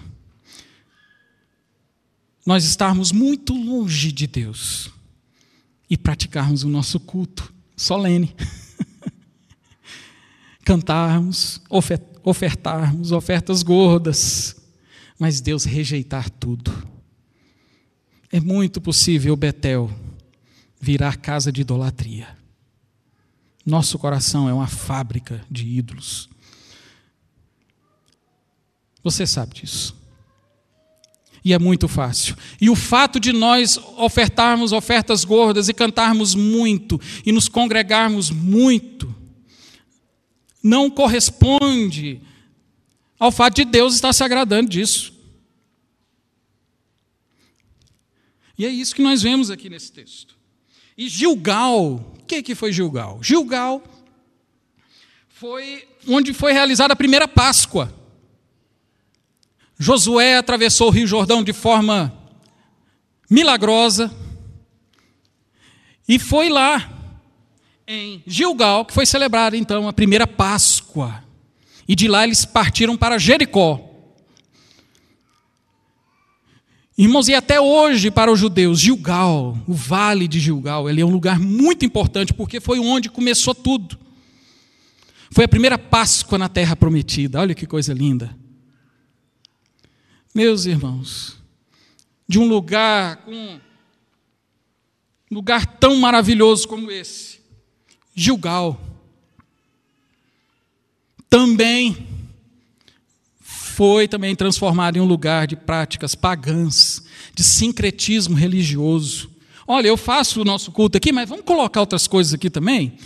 nós 2.43 2.65
estarmos 2.65 3.11
muito 3.11 3.53
longe 3.53 4.11
de 4.11 4.25
Deus 4.25 4.91
e 5.89 5.95
praticarmos 5.95 6.63
o 6.63 6.69
nosso 6.69 6.99
culto 6.99 7.51
solene. 7.75 8.35
Cantarmos, 10.63 11.59
ofertarmos 12.23 13.11
ofertas 13.11 13.63
gordas, 13.63 14.55
mas 15.17 15.41
Deus 15.41 15.63
rejeitar 15.63 16.29
tudo. 16.29 16.71
É 18.31 18.39
muito 18.39 18.81
possível 18.81 19.35
Betel 19.35 19.89
virar 20.79 21.17
casa 21.17 21.51
de 21.51 21.61
idolatria. 21.61 22.27
Nosso 23.65 23.97
coração 23.97 24.47
é 24.47 24.53
uma 24.53 24.67
fábrica 24.67 25.43
de 25.49 25.67
ídolos. 25.67 26.29
Você 29.03 29.25
sabe 29.25 29.55
disso. 29.55 29.95
E 31.43 31.53
é 31.53 31.59
muito 31.59 31.87
fácil. 31.87 32.35
E 32.59 32.69
o 32.71 32.75
fato 32.75 33.19
de 33.19 33.31
nós 33.31 33.77
ofertarmos 33.97 34.71
ofertas 34.71 35.23
gordas 35.23 35.69
e 35.69 35.73
cantarmos 35.73 36.33
muito 36.33 36.99
e 37.23 37.31
nos 37.31 37.47
congregarmos 37.47 38.31
muito 38.31 39.13
não 40.61 40.89
corresponde 40.89 42.19
ao 43.19 43.31
fato 43.31 43.57
de 43.57 43.65
Deus 43.65 43.93
estar 43.93 44.11
se 44.11 44.23
agradando 44.23 44.69
disso. 44.69 45.14
E 48.57 48.65
é 48.65 48.69
isso 48.69 48.95
que 48.95 49.01
nós 49.01 49.21
vemos 49.21 49.51
aqui 49.51 49.69
nesse 49.69 49.91
texto. 49.91 50.35
E 50.97 51.09
Gilgal, 51.09 51.95
o 51.95 52.25
que, 52.25 52.41
que 52.41 52.55
foi 52.55 52.71
Gilgal? 52.71 53.21
Gilgal 53.21 53.83
foi 55.27 55.85
onde 56.07 56.33
foi 56.33 56.53
realizada 56.53 56.93
a 56.93 56.95
primeira 56.95 57.27
Páscoa. 57.27 57.93
Josué 59.77 60.37
atravessou 60.37 60.87
o 60.87 60.91
Rio 60.91 61.05
Jordão 61.05 61.43
de 61.43 61.51
forma 61.51 62.17
milagrosa 63.29 64.09
e 66.07 66.17
foi 66.17 66.47
lá 66.47 66.89
em 67.85 68.23
Gilgal 68.25 68.85
que 68.85 68.93
foi 68.93 69.05
celebrada 69.05 69.57
então 69.57 69.87
a 69.87 69.93
primeira 69.93 70.25
Páscoa. 70.25 71.23
E 71.87 71.95
de 71.95 72.07
lá 72.07 72.23
eles 72.23 72.45
partiram 72.45 72.95
para 72.95 73.17
Jericó. 73.17 73.84
Irmãos, 76.97 77.27
e 77.27 77.33
até 77.33 77.59
hoje 77.59 78.09
para 78.09 78.31
os 78.31 78.39
judeus, 78.39 78.79
Gilgal, 78.79 79.57
o 79.67 79.73
vale 79.73 80.29
de 80.29 80.39
Gilgal, 80.39 80.89
ele 80.89 81.01
é 81.01 81.05
um 81.05 81.11
lugar 81.11 81.37
muito 81.37 81.83
importante 81.83 82.33
porque 82.33 82.61
foi 82.61 82.79
onde 82.79 83.09
começou 83.09 83.53
tudo. 83.53 83.99
Foi 85.29 85.43
a 85.43 85.49
primeira 85.49 85.77
Páscoa 85.77 86.37
na 86.37 86.47
terra 86.47 86.73
prometida. 86.73 87.41
Olha 87.41 87.53
que 87.53 87.67
coisa 87.67 87.93
linda. 87.93 88.33
Meus 90.33 90.65
irmãos, 90.65 91.37
de 92.27 92.39
um 92.39 92.47
lugar 92.47 93.21
um 93.27 93.59
lugar 95.35 95.65
tão 95.65 95.97
maravilhoso 95.97 96.65
como 96.67 96.89
esse, 96.89 97.41
Gilgal, 98.13 98.79
também 101.29 102.14
foi 103.75 104.07
também 104.07 104.33
transformado 104.33 104.95
em 104.95 105.01
um 105.01 105.05
lugar 105.05 105.45
de 105.45 105.57
práticas 105.57 106.15
pagãs, 106.15 107.03
de 107.33 107.43
sincretismo 107.43 108.33
religioso. 108.33 109.29
Olha, 109.67 109.89
eu 109.89 109.97
faço 109.97 110.41
o 110.41 110.45
nosso 110.45 110.71
culto 110.71 110.95
aqui, 110.95 111.11
mas 111.11 111.27
vamos 111.27 111.43
colocar 111.43 111.81
outras 111.81 112.07
coisas 112.07 112.33
aqui 112.33 112.49
também. 112.49 112.97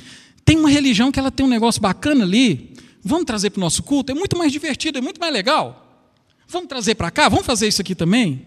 Tem 0.46 0.56
uma 0.56 0.70
religião 0.70 1.12
que 1.12 1.18
ela 1.18 1.32
tem 1.32 1.44
um 1.44 1.50
negócio 1.50 1.82
bacana 1.82 2.24
ali. 2.24 2.76
Vamos 3.04 3.26
trazer 3.26 3.50
para 3.50 3.58
o 3.58 3.62
nosso 3.62 3.82
culto? 3.82 4.12
É 4.12 4.16
muito 4.16 4.38
mais 4.38 4.52
divertido, 4.52 5.00
é 5.00 5.02
muito 5.02 5.20
mais 5.20 5.34
legal. 5.34 6.08
Vamos 6.48 6.70
trazer 6.70 6.94
para 6.94 7.10
cá? 7.10 7.28
Vamos 7.30 7.48
fazer 7.48 7.68
isso 7.68 7.82
aqui 7.82 7.96
também? 7.96 8.46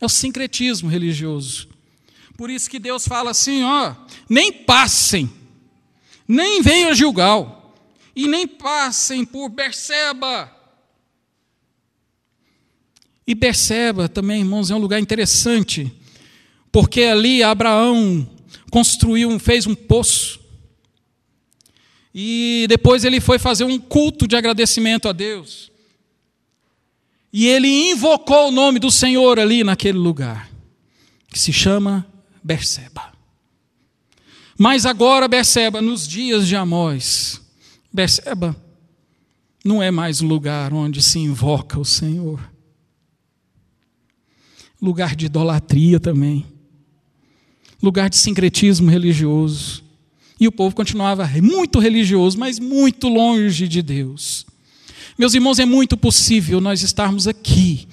É 0.00 0.06
o 0.06 0.08
sincretismo 0.08 0.88
religioso. 0.88 1.68
Por 2.36 2.50
isso 2.50 2.70
que 2.70 2.78
Deus 2.78 3.04
fala 3.04 3.32
assim: 3.32 3.64
ó, 3.64 3.96
nem 4.28 4.52
passem, 4.52 5.28
nem 6.26 6.62
venham 6.62 6.90
a 6.90 6.94
Gilgal, 6.94 7.74
e 8.14 8.28
nem 8.28 8.46
passem 8.46 9.24
por 9.24 9.48
Berseba. 9.48 10.57
E 13.28 13.34
Berseba 13.34 14.08
também, 14.08 14.38
irmãos, 14.40 14.70
é 14.70 14.74
um 14.74 14.78
lugar 14.78 14.98
interessante, 14.98 15.92
porque 16.72 17.02
ali 17.02 17.42
Abraão 17.42 18.26
construiu, 18.70 19.38
fez 19.38 19.66
um 19.66 19.74
poço, 19.74 20.40
e 22.14 22.64
depois 22.70 23.04
ele 23.04 23.20
foi 23.20 23.38
fazer 23.38 23.64
um 23.64 23.78
culto 23.78 24.26
de 24.26 24.34
agradecimento 24.34 25.10
a 25.10 25.12
Deus. 25.12 25.70
E 27.30 27.46
ele 27.46 27.68
invocou 27.90 28.48
o 28.48 28.50
nome 28.50 28.78
do 28.78 28.90
Senhor 28.90 29.38
ali 29.38 29.62
naquele 29.62 29.98
lugar, 29.98 30.50
que 31.30 31.38
se 31.38 31.52
chama 31.52 32.06
Berseba. 32.42 33.12
Mas 34.56 34.86
agora, 34.86 35.28
Berseba, 35.28 35.82
nos 35.82 36.08
dias 36.08 36.48
de 36.48 36.56
Amós, 36.56 37.42
Berseba 37.92 38.56
não 39.62 39.82
é 39.82 39.90
mais 39.90 40.22
o 40.22 40.26
lugar 40.26 40.72
onde 40.72 41.02
se 41.02 41.18
invoca 41.18 41.78
o 41.78 41.84
Senhor. 41.84 42.40
Lugar 44.80 45.16
de 45.16 45.26
idolatria 45.26 45.98
também. 45.98 46.46
Lugar 47.82 48.08
de 48.08 48.16
sincretismo 48.16 48.90
religioso. 48.90 49.82
E 50.40 50.46
o 50.46 50.52
povo 50.52 50.74
continuava 50.74 51.28
muito 51.42 51.78
religioso, 51.78 52.38
mas 52.38 52.58
muito 52.58 53.08
longe 53.08 53.66
de 53.66 53.82
Deus. 53.82 54.46
Meus 55.18 55.34
irmãos, 55.34 55.58
é 55.58 55.64
muito 55.64 55.96
possível 55.96 56.60
nós 56.60 56.82
estarmos 56.82 57.26
aqui, 57.26 57.88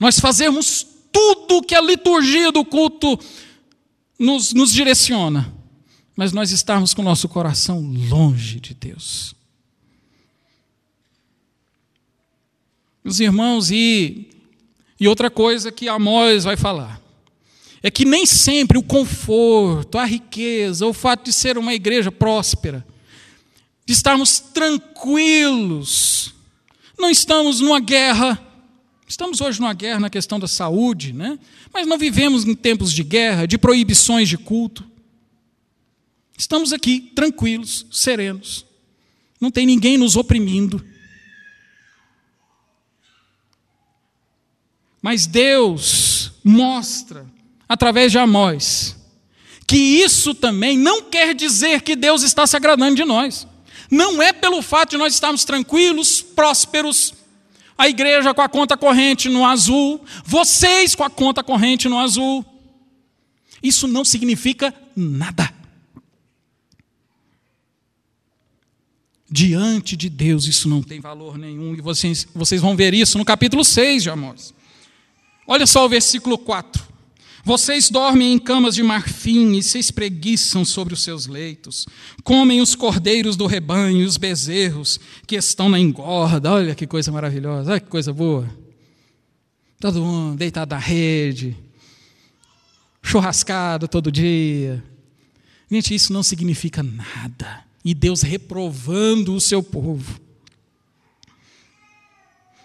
nós 0.00 0.18
fazermos 0.18 0.84
tudo 1.12 1.62
que 1.62 1.76
a 1.76 1.80
liturgia 1.80 2.50
do 2.50 2.64
culto 2.64 3.18
nos, 4.18 4.52
nos 4.52 4.72
direciona, 4.72 5.54
mas 6.16 6.32
nós 6.32 6.50
estarmos 6.50 6.92
com 6.92 7.02
o 7.02 7.04
nosso 7.04 7.28
coração 7.28 7.80
longe 7.80 8.58
de 8.58 8.74
Deus. 8.74 9.34
Meus 13.04 13.20
irmãos, 13.20 13.70
e, 13.70 14.28
e 15.00 15.06
outra 15.06 15.30
coisa 15.30 15.70
que 15.70 15.88
Amós 15.88 16.44
vai 16.44 16.56
falar, 16.56 17.00
é 17.82 17.90
que 17.90 18.04
nem 18.04 18.26
sempre 18.26 18.76
o 18.76 18.82
conforto, 18.82 19.98
a 19.98 20.04
riqueza, 20.04 20.86
o 20.86 20.92
fato 20.92 21.24
de 21.24 21.32
ser 21.32 21.56
uma 21.56 21.74
igreja 21.74 22.10
próspera, 22.10 22.84
de 23.86 23.92
estarmos 23.92 24.40
tranquilos. 24.40 26.34
Não 26.98 27.10
estamos 27.10 27.60
numa 27.60 27.78
guerra. 27.80 28.44
Estamos 29.06 29.40
hoje 29.40 29.60
numa 29.60 29.72
guerra 29.72 30.00
na 30.00 30.10
questão 30.10 30.38
da 30.38 30.48
saúde, 30.48 31.12
né? 31.12 31.38
mas 31.72 31.86
não 31.86 31.96
vivemos 31.96 32.44
em 32.44 32.54
tempos 32.54 32.92
de 32.92 33.02
guerra, 33.02 33.46
de 33.46 33.56
proibições 33.56 34.28
de 34.28 34.36
culto. 34.36 34.84
Estamos 36.36 36.72
aqui 36.72 37.00
tranquilos, 37.14 37.86
serenos. 37.90 38.66
Não 39.40 39.50
tem 39.50 39.64
ninguém 39.64 39.96
nos 39.96 40.16
oprimindo. 40.16 40.84
Mas 45.08 45.26
Deus 45.26 46.32
mostra, 46.44 47.24
através 47.66 48.12
de 48.12 48.18
Amós, 48.18 48.94
que 49.66 49.74
isso 49.74 50.34
também 50.34 50.76
não 50.76 51.04
quer 51.04 51.34
dizer 51.34 51.80
que 51.80 51.96
Deus 51.96 52.22
está 52.22 52.46
se 52.46 52.54
agradando 52.54 52.94
de 52.94 53.06
nós. 53.06 53.46
Não 53.90 54.22
é 54.22 54.34
pelo 54.34 54.60
fato 54.60 54.90
de 54.90 54.96
nós 54.98 55.14
estarmos 55.14 55.46
tranquilos, 55.46 56.20
prósperos, 56.20 57.14
a 57.78 57.88
igreja 57.88 58.34
com 58.34 58.42
a 58.42 58.50
conta 58.50 58.76
corrente 58.76 59.30
no 59.30 59.46
azul, 59.46 60.04
vocês 60.26 60.94
com 60.94 61.04
a 61.04 61.08
conta 61.08 61.42
corrente 61.42 61.88
no 61.88 61.98
azul. 61.98 62.44
Isso 63.62 63.88
não 63.88 64.04
significa 64.04 64.74
nada. 64.94 65.50
Diante 69.30 69.96
de 69.96 70.10
Deus 70.10 70.44
isso 70.44 70.68
não 70.68 70.82
tem 70.82 71.00
valor 71.00 71.38
nenhum, 71.38 71.74
e 71.74 71.80
vocês, 71.80 72.28
vocês 72.34 72.60
vão 72.60 72.76
ver 72.76 72.92
isso 72.92 73.16
no 73.16 73.24
capítulo 73.24 73.64
6 73.64 74.02
de 74.02 74.10
Amós. 74.10 74.57
Olha 75.50 75.66
só 75.66 75.86
o 75.86 75.88
versículo 75.88 76.36
4. 76.36 76.86
Vocês 77.42 77.88
dormem 77.88 78.34
em 78.34 78.38
camas 78.38 78.74
de 78.74 78.82
marfim 78.82 79.56
e 79.56 79.62
se 79.62 79.78
espreguiçam 79.78 80.62
sobre 80.62 80.92
os 80.92 81.02
seus 81.02 81.26
leitos. 81.26 81.86
Comem 82.22 82.60
os 82.60 82.74
cordeiros 82.74 83.34
do 83.34 83.46
rebanho 83.46 84.02
e 84.02 84.04
os 84.04 84.18
bezerros 84.18 85.00
que 85.26 85.36
estão 85.36 85.70
na 85.70 85.78
engorda. 85.78 86.52
Olha 86.52 86.74
que 86.74 86.86
coisa 86.86 87.10
maravilhosa, 87.10 87.70
olha 87.70 87.80
que 87.80 87.88
coisa 87.88 88.12
boa. 88.12 88.46
Todo 89.80 90.02
mundo 90.02 90.36
deitado 90.36 90.74
na 90.74 90.78
rede, 90.78 91.56
churrascado 93.02 93.88
todo 93.88 94.12
dia. 94.12 94.84
Gente, 95.70 95.94
isso 95.94 96.12
não 96.12 96.22
significa 96.22 96.82
nada. 96.82 97.64
E 97.82 97.94
Deus 97.94 98.20
reprovando 98.20 99.34
o 99.34 99.40
seu 99.40 99.62
povo. 99.62 100.20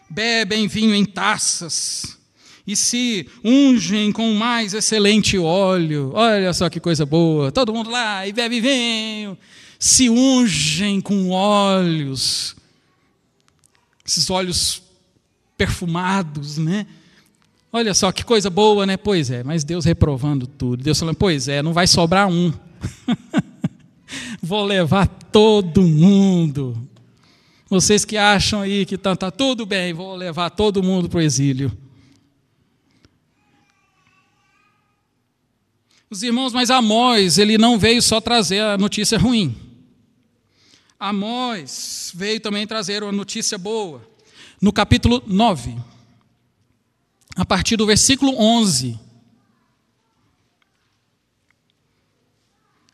Bebem 0.10 0.68
vinho 0.68 0.94
em 0.94 1.06
taças 1.06 2.22
e 2.66 2.76
se 2.76 3.28
ungem 3.44 4.12
com 4.12 4.34
mais 4.34 4.74
excelente 4.74 5.38
óleo. 5.38 6.12
Olha 6.14 6.54
só 6.54 6.70
que 6.70 6.80
coisa 6.80 7.06
boa. 7.06 7.52
Todo 7.52 7.74
mundo 7.74 7.90
lá 7.90 8.26
e 8.26 8.32
bebe 8.32 8.62
vinho. 8.62 9.38
Se 9.78 10.10
ungem 10.10 11.02
com 11.02 11.30
óleos. 11.30 12.56
Esses 14.06 14.30
óleos 14.30 14.82
perfumados, 15.58 16.58
né? 16.58 16.88
Olha 17.72 17.94
só 17.94 18.12
que 18.12 18.24
coisa 18.24 18.50
boa, 18.50 18.86
né? 18.86 18.96
Pois 18.98 19.30
é, 19.30 19.44
mas 19.44 19.64
Deus 19.64 19.84
reprovando 19.84 20.48
tudo. 20.48 20.84
Deus 20.84 21.00
falando, 21.00 21.16
pois 21.16 21.48
é, 21.48 21.62
não 21.62 21.74
vai 21.74 21.88
sobrar 21.88 22.30
um. 22.30 22.54
Vou 24.42 24.64
levar 24.64 25.08
todo 25.08 25.82
mundo. 25.82 26.78
Vocês 27.70 28.06
que 28.06 28.16
acham 28.16 28.62
aí 28.62 28.86
que 28.86 28.96
está 28.96 29.16
tá 29.16 29.32
tudo 29.32 29.66
bem, 29.66 29.94
vou 29.94 30.16
levar 30.16 30.52
todo 30.52 30.84
mundo 30.84 31.10
para 31.10 31.18
o 31.18 31.22
exílio. 31.22 31.72
Os 36.14 36.22
irmãos, 36.22 36.54
mas 36.54 36.70
Amós, 36.70 37.40
ele 37.40 37.58
não 37.58 37.80
veio 37.80 38.00
só 38.00 38.22
trazer 38.22 38.60
a 38.60 38.78
notícia 38.78 39.18
ruim. 39.18 39.58
Amós 41.00 42.12
veio 42.14 42.40
também 42.40 42.68
trazer 42.68 43.02
uma 43.02 43.12
notícia 43.12 43.58
boa. 43.58 44.08
No 44.62 44.72
capítulo 44.72 45.24
9. 45.26 45.76
a 47.36 47.44
partir 47.44 47.78
do 47.78 47.88
versículo 47.88 48.40
11. 48.40 49.00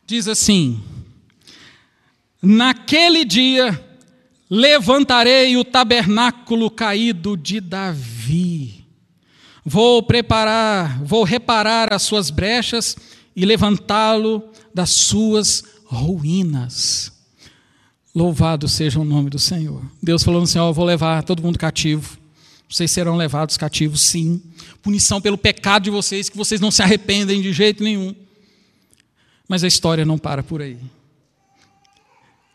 Diz 0.05 0.25
assim: 0.29 0.81
Naquele 2.41 3.25
dia 3.25 3.85
levantarei 4.49 5.57
o 5.57 5.65
tabernáculo 5.65 6.71
caído 6.71 7.35
de 7.35 7.59
Davi. 7.59 8.78
Vou 9.65 10.01
preparar, 10.01 11.03
vou 11.03 11.23
reparar 11.23 11.93
as 11.93 12.03
suas 12.03 12.29
brechas 12.29 12.95
e 13.35 13.45
levantá-lo 13.45 14.43
das 14.73 14.89
suas 14.89 15.63
ruínas. 15.85 17.11
Louvado 18.13 18.67
seja 18.67 18.99
o 18.99 19.05
nome 19.05 19.29
do 19.29 19.39
Senhor. 19.39 19.81
Deus 20.01 20.23
falou 20.23 20.41
no 20.41 20.47
Senhor: 20.47 20.67
Eu 20.67 20.73
vou 20.73 20.85
levar 20.85 21.23
todo 21.23 21.43
mundo 21.43 21.59
cativo. 21.59 22.17
Vocês 22.67 22.91
serão 22.91 23.15
levados 23.15 23.57
cativos, 23.57 24.01
sim. 24.01 24.41
Punição 24.81 25.19
pelo 25.19 25.37
pecado 25.37 25.83
de 25.83 25.89
vocês, 25.89 26.29
que 26.29 26.37
vocês 26.37 26.61
não 26.61 26.69
se 26.69 26.83
arrependem 26.83 27.41
de 27.41 27.51
jeito 27.51 27.83
nenhum. 27.83 28.15
Mas 29.47 29.63
a 29.63 29.67
história 29.67 30.05
não 30.05 30.17
para 30.17 30.43
por 30.43 30.61
aí. 30.61 30.77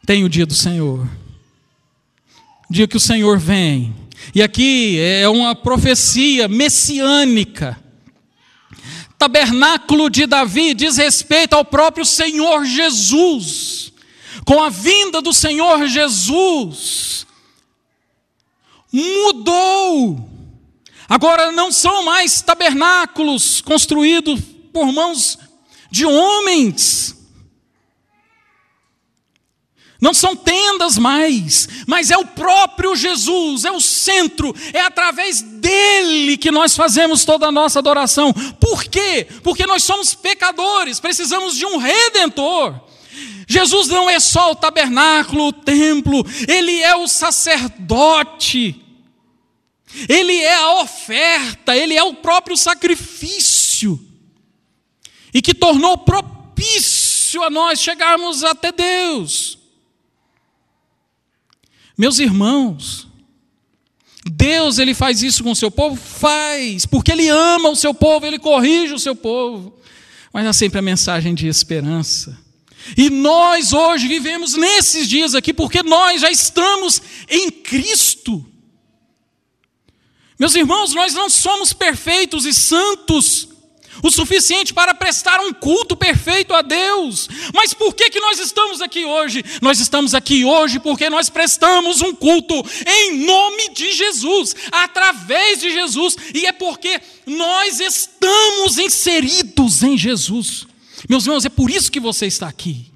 Tem 0.06 0.22
o 0.22 0.28
dia 0.28 0.46
do 0.46 0.54
Senhor. 0.54 1.08
Dia 2.70 2.88
que 2.88 2.96
o 2.96 3.00
Senhor 3.00 3.38
vem. 3.38 3.94
E 4.35 4.42
aqui 4.42 4.98
é 4.98 5.29
uma 5.29 5.55
profecia 5.55 6.48
messiânica. 6.48 7.79
Tabernáculo 9.18 10.11
de 10.11 10.27
Davi 10.27 10.74
diz 10.74 10.96
respeito 10.96 11.55
ao 11.55 11.64
próprio 11.64 12.05
Senhor 12.05 12.64
Jesus. 12.64 13.92
Com 14.44 14.62
a 14.62 14.68
vinda 14.68 15.22
do 15.22 15.33
Senhor 15.33 15.87
Jesus, 15.87 17.27
mudou. 18.92 20.29
Agora 21.09 21.53
não 21.53 21.70
são 21.70 22.05
mais 22.05 22.42
tabernáculos 22.42 23.61
construídos 23.61 24.40
por 24.72 24.92
mãos 24.92 25.38
de 25.90 26.05
homens. 26.05 27.23
Não 30.04 30.12
são 30.12 30.36
tendas 30.36 30.98
mais, 30.98 31.66
mas 31.86 32.10
é 32.10 32.18
o 32.18 32.26
próprio 32.26 32.94
Jesus, 32.94 33.64
é 33.64 33.72
o 33.72 33.80
centro, 33.80 34.54
é 34.74 34.82
através 34.82 35.40
dele 35.40 36.36
que 36.36 36.50
nós 36.50 36.76
fazemos 36.76 37.24
toda 37.24 37.46
a 37.46 37.50
nossa 37.50 37.78
adoração. 37.78 38.30
Por 38.60 38.84
quê? 38.84 39.26
Porque 39.42 39.64
nós 39.64 39.82
somos 39.82 40.12
pecadores, 40.14 41.00
precisamos 41.00 41.56
de 41.56 41.64
um 41.64 41.78
redentor. 41.78 42.78
Jesus 43.48 43.88
não 43.88 44.10
é 44.10 44.20
só 44.20 44.52
o 44.52 44.54
tabernáculo, 44.54 45.46
o 45.46 45.52
templo, 45.54 46.22
ele 46.46 46.82
é 46.82 46.94
o 46.94 47.08
sacerdote. 47.08 48.84
Ele 50.06 50.36
é 50.36 50.54
a 50.54 50.82
oferta, 50.82 51.74
ele 51.74 51.94
é 51.94 52.02
o 52.02 52.12
próprio 52.12 52.58
sacrifício. 52.58 53.98
E 55.32 55.40
que 55.40 55.54
tornou 55.54 55.96
propício 55.96 57.42
a 57.42 57.48
nós 57.48 57.80
chegarmos 57.80 58.44
até 58.44 58.70
Deus. 58.70 59.63
Meus 61.96 62.18
irmãos, 62.18 63.07
Deus 64.24 64.78
ele 64.78 64.94
faz 64.94 65.22
isso 65.22 65.44
com 65.44 65.52
o 65.52 65.57
seu 65.57 65.70
povo? 65.70 65.96
Faz, 65.96 66.87
porque 66.87 67.12
ele 67.12 67.28
ama 67.28 67.68
o 67.68 67.76
seu 67.76 67.94
povo, 67.94 68.26
ele 68.26 68.38
corrige 68.38 68.94
o 68.94 68.98
seu 68.98 69.14
povo. 69.14 69.78
Mas 70.33 70.46
há 70.46 70.52
sempre 70.52 70.78
a 70.78 70.83
mensagem 70.83 71.35
de 71.35 71.46
esperança. 71.46 72.37
E 72.96 73.09
nós 73.09 73.72
hoje 73.72 74.09
vivemos 74.09 74.54
nesses 74.54 75.09
dias 75.09 75.35
aqui 75.35 75.54
porque 75.54 75.83
nós 75.83 76.20
já 76.20 76.30
estamos 76.30 77.00
em 77.28 77.50
Cristo. 77.50 78.44
Meus 80.38 80.54
irmãos, 80.54 80.92
nós 80.92 81.14
não 81.14 81.30
somos 81.30 81.72
perfeitos 81.72 82.44
e 82.44 82.52
santos 82.52 83.48
o 84.04 84.10
suficiente 84.10 84.74
para 84.74 84.94
prestar 84.94 85.40
um 85.40 85.50
culto 85.50 85.96
perfeito 85.96 86.52
a 86.52 86.60
Deus. 86.60 87.26
Mas 87.54 87.72
por 87.72 87.94
que, 87.94 88.10
que 88.10 88.20
nós 88.20 88.38
estamos 88.38 88.82
aqui 88.82 89.02
hoje? 89.02 89.42
Nós 89.62 89.80
estamos 89.80 90.12
aqui 90.12 90.44
hoje 90.44 90.78
porque 90.78 91.08
nós 91.08 91.30
prestamos 91.30 92.02
um 92.02 92.14
culto 92.14 92.54
em 92.86 93.24
nome 93.24 93.70
de 93.70 93.92
Jesus, 93.92 94.54
através 94.70 95.60
de 95.60 95.72
Jesus, 95.72 96.18
e 96.34 96.44
é 96.44 96.52
porque 96.52 97.00
nós 97.24 97.80
estamos 97.80 98.76
inseridos 98.76 99.82
em 99.82 99.96
Jesus. 99.96 100.66
Meus 101.08 101.24
irmãos, 101.24 101.46
é 101.46 101.48
por 101.48 101.70
isso 101.70 101.90
que 101.90 101.98
você 101.98 102.26
está 102.26 102.46
aqui. 102.46 102.92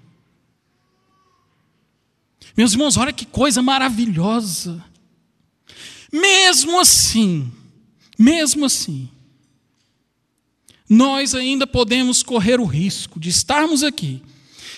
Meus 2.55 2.73
irmãos, 2.73 2.99
olha 2.99 3.15
que 3.15 3.25
coisa 3.25 3.63
maravilhosa. 3.63 4.85
Mesmo 6.13 6.79
assim, 6.79 7.51
mesmo 8.19 8.67
assim, 8.67 9.09
nós 10.89 11.35
ainda 11.35 11.67
podemos 11.67 12.23
correr 12.23 12.61
o 12.61 12.65
risco 12.65 13.21
de 13.21 13.29
estarmos 13.29 13.83
aqui, 13.83 14.23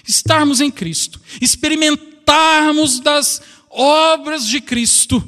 estarmos 0.07 0.61
em 0.61 0.71
Cristo, 0.71 1.21
experimentarmos 1.41 2.99
das 2.99 3.41
obras 3.71 4.47
de 4.47 4.61
Cristo, 4.61 5.23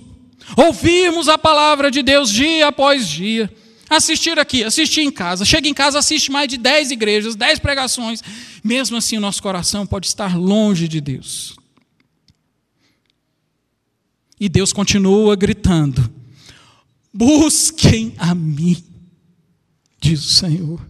ouvirmos 0.57 1.29
a 1.29 1.39
palavra 1.39 1.91
de 1.91 2.03
Deus 2.03 2.31
dia 2.31 2.67
após 2.67 3.09
dia, 3.09 3.53
assistir 3.89 4.39
aqui, 4.39 4.65
assistir 4.65 5.03
em 5.03 5.11
casa, 5.11 5.45
chega 5.45 5.69
em 5.69 5.75
casa, 5.75 5.99
assiste 5.99 6.33
mais 6.33 6.49
de 6.49 6.57
dez 6.57 6.91
igrejas, 6.91 7.37
dez 7.37 7.59
pregações, 7.59 8.23
mesmo 8.65 8.97
assim 8.97 9.17
o 9.17 9.21
nosso 9.21 9.43
coração 9.43 9.87
pode 9.87 10.07
estar 10.07 10.37
longe 10.37 10.89
de 10.89 11.01
Deus. 11.01 11.57
E 14.41 14.49
Deus 14.49 14.73
continua 14.73 15.37
gritando: 15.37 16.13
busquem 17.15 18.15
a 18.19 18.35
mim 18.35 18.92
diz 20.03 20.25
o 20.25 20.35
Senhor. 20.35 20.81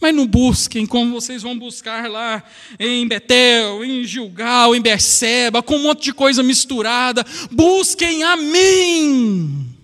Mas 0.00 0.14
não 0.14 0.26
busquem 0.26 0.86
como 0.86 1.12
vocês 1.12 1.42
vão 1.42 1.58
buscar 1.58 2.10
lá 2.10 2.42
em 2.78 3.06
Betel, 3.06 3.84
em 3.84 4.02
Gilgal, 4.02 4.74
em 4.74 4.80
Berseba, 4.80 5.62
com 5.62 5.76
um 5.76 5.82
monte 5.82 6.04
de 6.04 6.14
coisa 6.14 6.42
misturada. 6.42 7.22
Busquem 7.50 8.22
a 8.22 8.34
mim. 8.34 9.76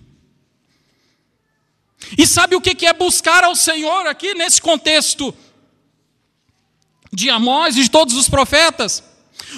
E 2.17 2.25
sabe 2.25 2.55
o 2.55 2.61
que 2.61 2.87
é 2.87 2.93
buscar 2.93 3.43
ao 3.43 3.55
Senhor 3.55 4.07
aqui 4.07 4.33
nesse 4.33 4.59
contexto 4.59 5.33
de 7.13 7.29
Amós 7.29 7.77
e 7.77 7.83
de 7.83 7.91
todos 7.91 8.15
os 8.15 8.27
profetas? 8.27 9.03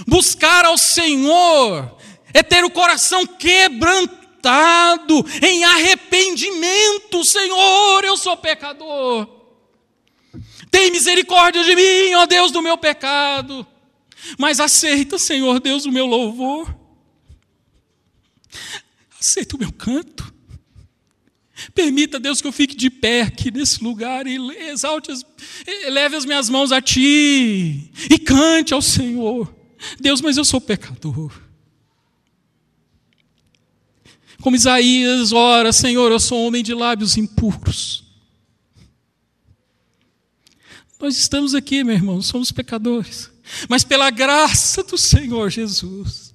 Buscar 0.06 0.66
ao 0.66 0.78
Senhor 0.78 1.98
é 2.34 2.44
ter 2.44 2.66
o 2.66 2.70
coração 2.70 3.26
quebrantado 3.26 4.19
quebrantado 4.40 5.26
em 5.46 5.64
arrependimento, 5.64 7.24
Senhor, 7.24 8.04
eu 8.04 8.18
sou 8.18 8.38
pecador. 8.38 9.28
Tem 10.72 10.92
misericórdia 10.92 11.64
de 11.64 11.76
mim, 11.76 12.14
ó 12.16 12.26
Deus 12.26 12.52
do 12.52 12.62
meu 12.62 12.78
pecado. 12.78 13.66
Mas 14.38 14.60
aceita, 14.60 15.18
Senhor 15.18 15.60
Deus, 15.60 15.86
o 15.86 15.92
meu 15.92 16.06
louvor. 16.06 16.74
Aceita 19.20 19.56
o 19.56 19.60
meu 19.60 19.72
canto. 19.72 20.34
Permita, 21.74 22.20
Deus, 22.20 22.40
que 22.42 22.48
eu 22.48 22.54
fique 22.54 22.76
de 22.76 22.90
pé 22.90 23.24
aqui 23.24 23.52
nesse 23.52 23.84
lugar 23.84 24.26
e 24.26 24.38
exalte, 24.70 25.12
as, 25.12 25.26
leve 25.90 26.16
as 26.16 26.24
minhas 26.24 26.50
mãos 26.50 26.72
a 26.72 26.82
Ti 26.82 27.92
e 28.10 28.20
cante 28.20 28.74
ao 28.74 28.82
Senhor. 28.82 29.54
Deus, 30.00 30.22
mas 30.22 30.38
eu 30.38 30.46
sou 30.46 30.62
pecador. 30.62 31.49
Como 34.42 34.56
Isaías 34.56 35.32
ora, 35.32 35.74
Senhor, 35.74 36.12
eu 36.12 36.20
sou 36.20 36.46
homem 36.46 36.64
de 36.64 36.74
lábios 36.74 37.18
impuros. 37.18 38.04
Nós 41.00 41.18
estamos 41.18 41.56
aqui, 41.56 41.84
meu 41.84 41.96
irmão, 41.96 42.22
somos 42.22 42.52
pecadores. 42.52 43.30
Mas 43.68 43.84
pela 43.84 44.10
graça 44.10 44.84
do 44.84 44.98
Senhor 44.98 45.50
Jesus, 45.50 46.32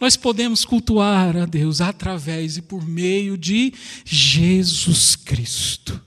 nós 0.00 0.16
podemos 0.16 0.64
cultuar 0.64 1.36
a 1.36 1.44
Deus 1.44 1.80
através 1.80 2.56
e 2.56 2.62
por 2.62 2.86
meio 2.86 3.36
de 3.36 3.72
Jesus 4.04 5.16
Cristo. 5.16 6.00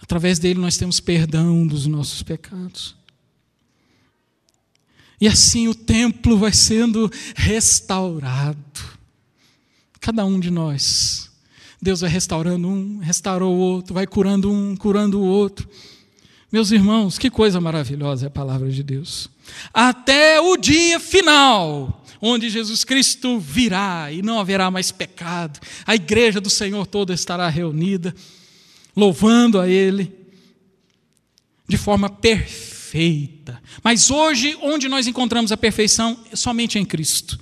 Através 0.00 0.38
dele 0.38 0.58
nós 0.58 0.76
temos 0.76 1.00
perdão 1.00 1.66
dos 1.66 1.86
nossos 1.86 2.22
pecados. 2.22 2.96
E 5.20 5.28
assim 5.28 5.68
o 5.68 5.74
templo 5.74 6.38
vai 6.38 6.52
sendo 6.52 7.10
restaurado. 7.34 8.97
Cada 10.00 10.24
um 10.24 10.38
de 10.38 10.50
nós. 10.50 11.30
Deus 11.80 12.00
vai 12.00 12.10
restaurando 12.10 12.68
um, 12.68 12.98
restaurou 12.98 13.54
o 13.54 13.58
outro, 13.58 13.94
vai 13.94 14.06
curando 14.06 14.50
um, 14.50 14.76
curando 14.76 15.20
o 15.20 15.24
outro. 15.24 15.68
Meus 16.50 16.70
irmãos, 16.70 17.18
que 17.18 17.30
coisa 17.30 17.60
maravilhosa 17.60 18.26
é 18.26 18.28
a 18.28 18.30
palavra 18.30 18.70
de 18.70 18.82
Deus. 18.82 19.30
Até 19.72 20.40
o 20.40 20.56
dia 20.56 20.98
final, 20.98 22.04
onde 22.20 22.50
Jesus 22.50 22.84
Cristo 22.84 23.38
virá 23.38 24.10
e 24.10 24.22
não 24.22 24.40
haverá 24.40 24.70
mais 24.70 24.90
pecado, 24.90 25.60
a 25.86 25.94
igreja 25.94 26.40
do 26.40 26.50
Senhor 26.50 26.86
toda 26.86 27.12
estará 27.14 27.48
reunida, 27.48 28.14
louvando 28.96 29.60
a 29.60 29.68
Ele 29.68 30.12
de 31.68 31.76
forma 31.76 32.08
perfeita. 32.08 33.62
Mas 33.84 34.10
hoje, 34.10 34.56
onde 34.62 34.88
nós 34.88 35.06
encontramos 35.06 35.52
a 35.52 35.56
perfeição? 35.56 36.18
Somente 36.32 36.78
em 36.78 36.84
Cristo. 36.84 37.38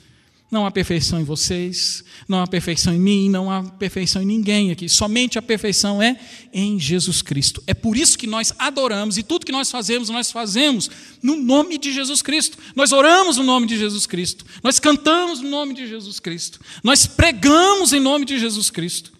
Não 0.49 0.65
há 0.65 0.71
perfeição 0.71 1.21
em 1.21 1.25
vocês, 1.25 2.05
não 2.29 2.41
há 2.41 2.47
perfeição 2.47 2.95
em 2.95 3.01
mim, 3.01 3.29
não 3.29 3.51
há 3.51 3.65
perfeição 3.65 4.23
em 4.23 4.27
ninguém 4.27 4.71
aqui. 4.71 4.89
Somente 4.89 5.37
a 5.39 5.43
perfeição 5.43 6.01
é 6.01 6.19
em 6.53 6.79
Jesus 6.79 7.21
Cristo. 7.21 7.61
É 7.67 7.75
por 7.75 7.97
isso 7.97 8.17
que 8.17 8.29
nós 8.29 8.53
adoramos 8.57 9.19
e 9.19 9.25
tudo 9.25 9.45
que 9.45 9.51
nós 9.51 9.71
fazemos, 9.73 10.09
nós 10.09 10.31
fazemos 10.31 10.89
no 11.21 11.35
nome 11.35 11.79
de 11.79 11.93
Jesus 11.93 12.23
Cristo. 12.23 12.59
Nós 12.77 12.93
oramos 12.93 13.37
no 13.37 13.43
nome 13.43 13.67
de 13.67 13.77
Jesus 13.77 14.07
Cristo. 14.07 14.47
Nós 14.63 14.79
cantamos 14.79 15.41
no 15.41 15.51
nome 15.51 15.75
de 15.75 15.89
Jesus 15.89 16.21
Cristo. 16.21 16.61
Nós 16.83 17.09
pregamos 17.09 17.93
em 17.93 17.99
nome 17.99 18.25
de 18.25 18.39
Jesus 18.39 18.71
Cristo. 18.71 19.13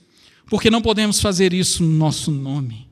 Porque 0.49 0.71
não 0.71 0.81
podemos 0.81 1.21
fazer 1.21 1.53
isso 1.53 1.83
no 1.83 1.93
nosso 1.93 2.31
nome. 2.31 2.87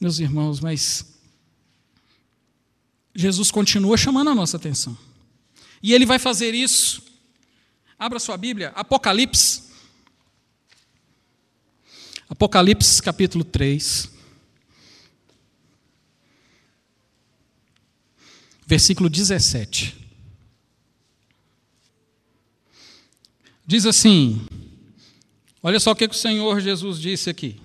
Meus 0.00 0.20
irmãos, 0.20 0.60
mas 0.60 1.04
Jesus 3.14 3.50
continua 3.50 3.96
chamando 3.96 4.30
a 4.30 4.34
nossa 4.34 4.56
atenção. 4.56 4.96
E 5.82 5.92
ele 5.92 6.04
vai 6.04 6.18
fazer 6.18 6.54
isso. 6.54 7.02
Abra 7.98 8.18
sua 8.18 8.36
Bíblia, 8.36 8.70
Apocalipse. 8.74 9.70
Apocalipse 12.28 13.02
capítulo 13.02 13.44
3. 13.44 14.10
Versículo 18.66 19.10
17. 19.10 19.96
Diz 23.66 23.86
assim: 23.86 24.40
Olha 25.62 25.78
só 25.78 25.92
o 25.92 25.96
que 25.96 26.06
o 26.06 26.14
Senhor 26.14 26.60
Jesus 26.60 26.98
disse 26.98 27.28
aqui. 27.28 27.60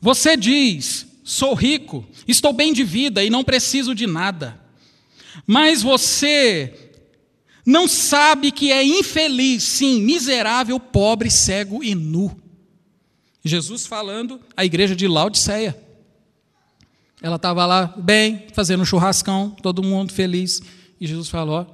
Você 0.00 0.36
diz: 0.36 1.06
Sou 1.24 1.54
rico, 1.54 2.06
estou 2.26 2.52
bem 2.52 2.72
de 2.72 2.84
vida 2.84 3.24
e 3.24 3.30
não 3.30 3.42
preciso 3.42 3.94
de 3.94 4.06
nada. 4.06 4.67
Mas 5.46 5.82
você 5.82 6.90
não 7.64 7.86
sabe 7.86 8.50
que 8.50 8.72
é 8.72 8.82
infeliz, 8.82 9.62
sim, 9.62 10.00
miserável, 10.00 10.80
pobre, 10.80 11.30
cego 11.30 11.84
e 11.84 11.94
nu. 11.94 12.34
Jesus 13.44 13.86
falando 13.86 14.40
à 14.56 14.64
igreja 14.64 14.96
de 14.96 15.06
Laodiceia. 15.06 15.78
Ela 17.20 17.36
estava 17.36 17.66
lá 17.66 17.94
bem, 17.96 18.46
fazendo 18.52 18.82
um 18.82 18.86
churrascão, 18.86 19.50
todo 19.62 19.82
mundo 19.82 20.12
feliz. 20.12 20.62
E 21.00 21.06
Jesus 21.06 21.28
falou: 21.28 21.66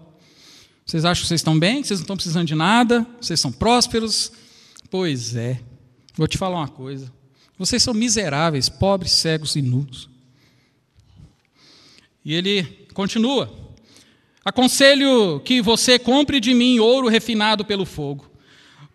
Vocês 0.85 1.05
acham 1.05 1.22
que 1.22 1.29
vocês 1.29 1.40
estão 1.40 1.59
bem? 1.59 1.83
Vocês 1.83 2.00
não 2.00 2.05
estão 2.05 2.16
precisando 2.16 2.46
de 2.46 2.55
nada? 2.55 3.07
Vocês 3.20 3.40
são 3.40 3.53
prósperos? 3.53 4.33
Pois 4.90 5.37
é. 5.37 5.61
Vou 6.16 6.27
te 6.27 6.38
falar 6.38 6.57
uma 6.57 6.68
coisa. 6.68 7.12
Vocês 7.59 7.83
são 7.83 7.94
miseráveis, 7.94 8.68
pobres, 8.68 9.12
cegos 9.12 9.55
e 9.55 9.62
nus. 9.62 10.09
E 12.24 12.33
ele 12.35 12.84
continua: 12.95 13.53
Aconselho 14.45 15.41
que 15.41 15.61
você 15.61 15.99
compre 15.99 16.39
de 16.39 16.55
mim 16.55 16.79
ouro 16.79 17.09
refinado 17.09 17.65
pelo 17.65 17.85
fogo, 17.85 18.31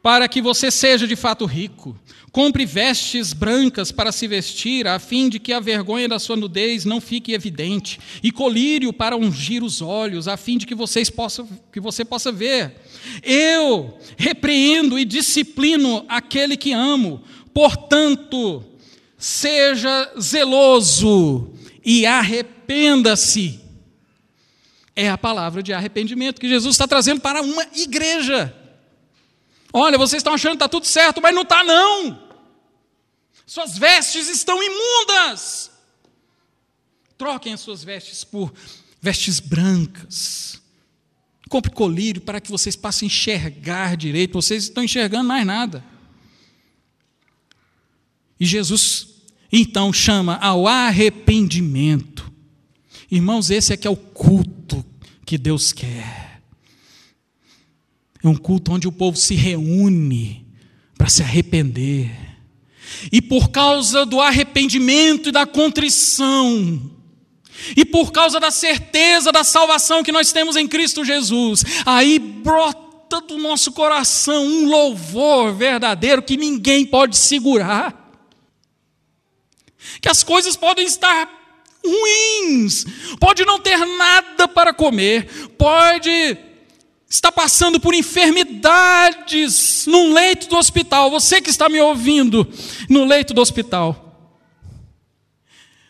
para 0.01 0.27
que 0.27 0.41
você 0.41 0.71
seja 0.71 1.05
de 1.05 1.15
fato 1.15 1.45
rico. 1.45 1.95
Compre 2.31 2.63
vestes 2.63 3.33
brancas 3.33 3.91
para 3.91 4.11
se 4.11 4.27
vestir, 4.27 4.87
a 4.87 4.99
fim 4.99 5.29
de 5.29 5.39
que 5.39 5.51
a 5.51 5.59
vergonha 5.59 6.07
da 6.07 6.19
sua 6.19 6.35
nudez 6.35 6.85
não 6.85 7.01
fique 7.01 7.33
evidente, 7.33 7.99
e 8.21 8.31
colírio 8.31 8.93
para 8.93 9.17
ungir 9.17 9.63
os 9.63 9.81
olhos, 9.81 10.27
a 10.27 10.37
fim 10.37 10.55
de 10.59 10.67
que, 10.67 10.75
vocês 10.75 11.09
possam, 11.09 11.49
que 11.73 11.79
você 11.79 12.05
possa 12.05 12.31
ver. 12.31 12.75
Eu 13.23 13.97
repreendo 14.15 14.99
e 14.99 15.05
disciplino 15.05 16.05
aquele 16.07 16.55
que 16.55 16.71
amo, 16.71 17.23
portanto, 17.51 18.63
seja 19.17 20.13
zeloso 20.19 21.49
e 21.83 22.05
arrependa-se. 22.05 23.68
É 24.95 25.09
a 25.09 25.17
palavra 25.17 25.63
de 25.63 25.71
arrependimento 25.73 26.41
que 26.41 26.49
Jesus 26.49 26.75
está 26.75 26.87
trazendo 26.87 27.21
para 27.21 27.41
uma 27.41 27.63
igreja. 27.75 28.55
Olha, 29.71 29.97
vocês 29.97 30.19
estão 30.19 30.33
achando 30.33 30.51
que 30.51 30.57
está 30.57 30.67
tudo 30.67 30.85
certo, 30.85 31.21
mas 31.21 31.33
não 31.33 31.43
está, 31.43 31.63
não. 31.63 32.29
Suas 33.45 33.77
vestes 33.77 34.27
estão 34.27 34.61
imundas. 34.61 35.71
Troquem 37.17 37.53
as 37.53 37.59
suas 37.59 37.83
vestes 37.83 38.23
por 38.23 38.53
vestes 39.01 39.39
brancas. 39.39 40.61
Compre 41.49 41.71
colírio 41.71 42.21
para 42.21 42.39
que 42.39 42.51
vocês 42.51 42.75
passem 42.75 43.05
a 43.05 43.07
enxergar 43.07 43.97
direito. 43.97 44.33
Vocês 44.33 44.63
estão 44.63 44.83
enxergando 44.83 45.27
mais 45.27 45.45
nada. 45.45 45.83
E 48.39 48.45
Jesus 48.45 49.07
então 49.51 49.91
chama 49.91 50.37
ao 50.37 50.67
arrependimento. 50.67 52.28
Irmãos, 53.11 53.49
esse 53.49 53.73
é 53.73 53.77
que 53.77 53.87
é 53.87 53.89
o 53.89 53.95
culto 53.95 54.85
que 55.25 55.37
Deus 55.37 55.71
quer. 55.71 56.41
É 58.23 58.27
um 58.27 58.35
culto 58.35 58.73
onde 58.73 58.87
o 58.87 58.91
povo 58.91 59.17
se 59.17 59.35
reúne 59.35 60.45
para 60.97 61.09
se 61.09 61.23
arrepender. 61.23 62.11
E 63.11 63.21
por 63.21 63.49
causa 63.49 64.05
do 64.05 64.19
arrependimento 64.19 65.29
e 65.29 65.31
da 65.31 65.45
contrição, 65.45 66.91
e 67.75 67.85
por 67.85 68.11
causa 68.11 68.39
da 68.39 68.51
certeza 68.51 69.31
da 69.31 69.43
salvação 69.43 70.03
que 70.03 70.11
nós 70.11 70.31
temos 70.31 70.55
em 70.55 70.67
Cristo 70.67 71.05
Jesus, 71.05 71.63
aí 71.85 72.19
brota 72.19 73.21
do 73.21 73.37
nosso 73.37 73.71
coração 73.71 74.45
um 74.45 74.67
louvor 74.67 75.53
verdadeiro 75.53 76.21
que 76.21 76.37
ninguém 76.37 76.85
pode 76.85 77.17
segurar 77.17 77.99
que 80.01 80.09
as 80.09 80.23
coisas 80.23 80.55
podem 80.55 80.85
estar 80.85 81.38
ruins, 81.85 82.85
pode 83.19 83.45
não 83.45 83.59
ter 83.59 83.77
nada 83.77 84.47
para 84.47 84.73
comer, 84.73 85.49
pode 85.57 86.37
estar 87.09 87.31
passando 87.31 87.79
por 87.79 87.93
enfermidades 87.93 89.85
num 89.87 90.13
leito 90.13 90.47
do 90.47 90.57
hospital, 90.57 91.09
você 91.09 91.41
que 91.41 91.49
está 91.49 91.67
me 91.67 91.81
ouvindo 91.81 92.47
no 92.87 93.05
leito 93.05 93.33
do 93.33 93.41
hospital. 93.41 94.05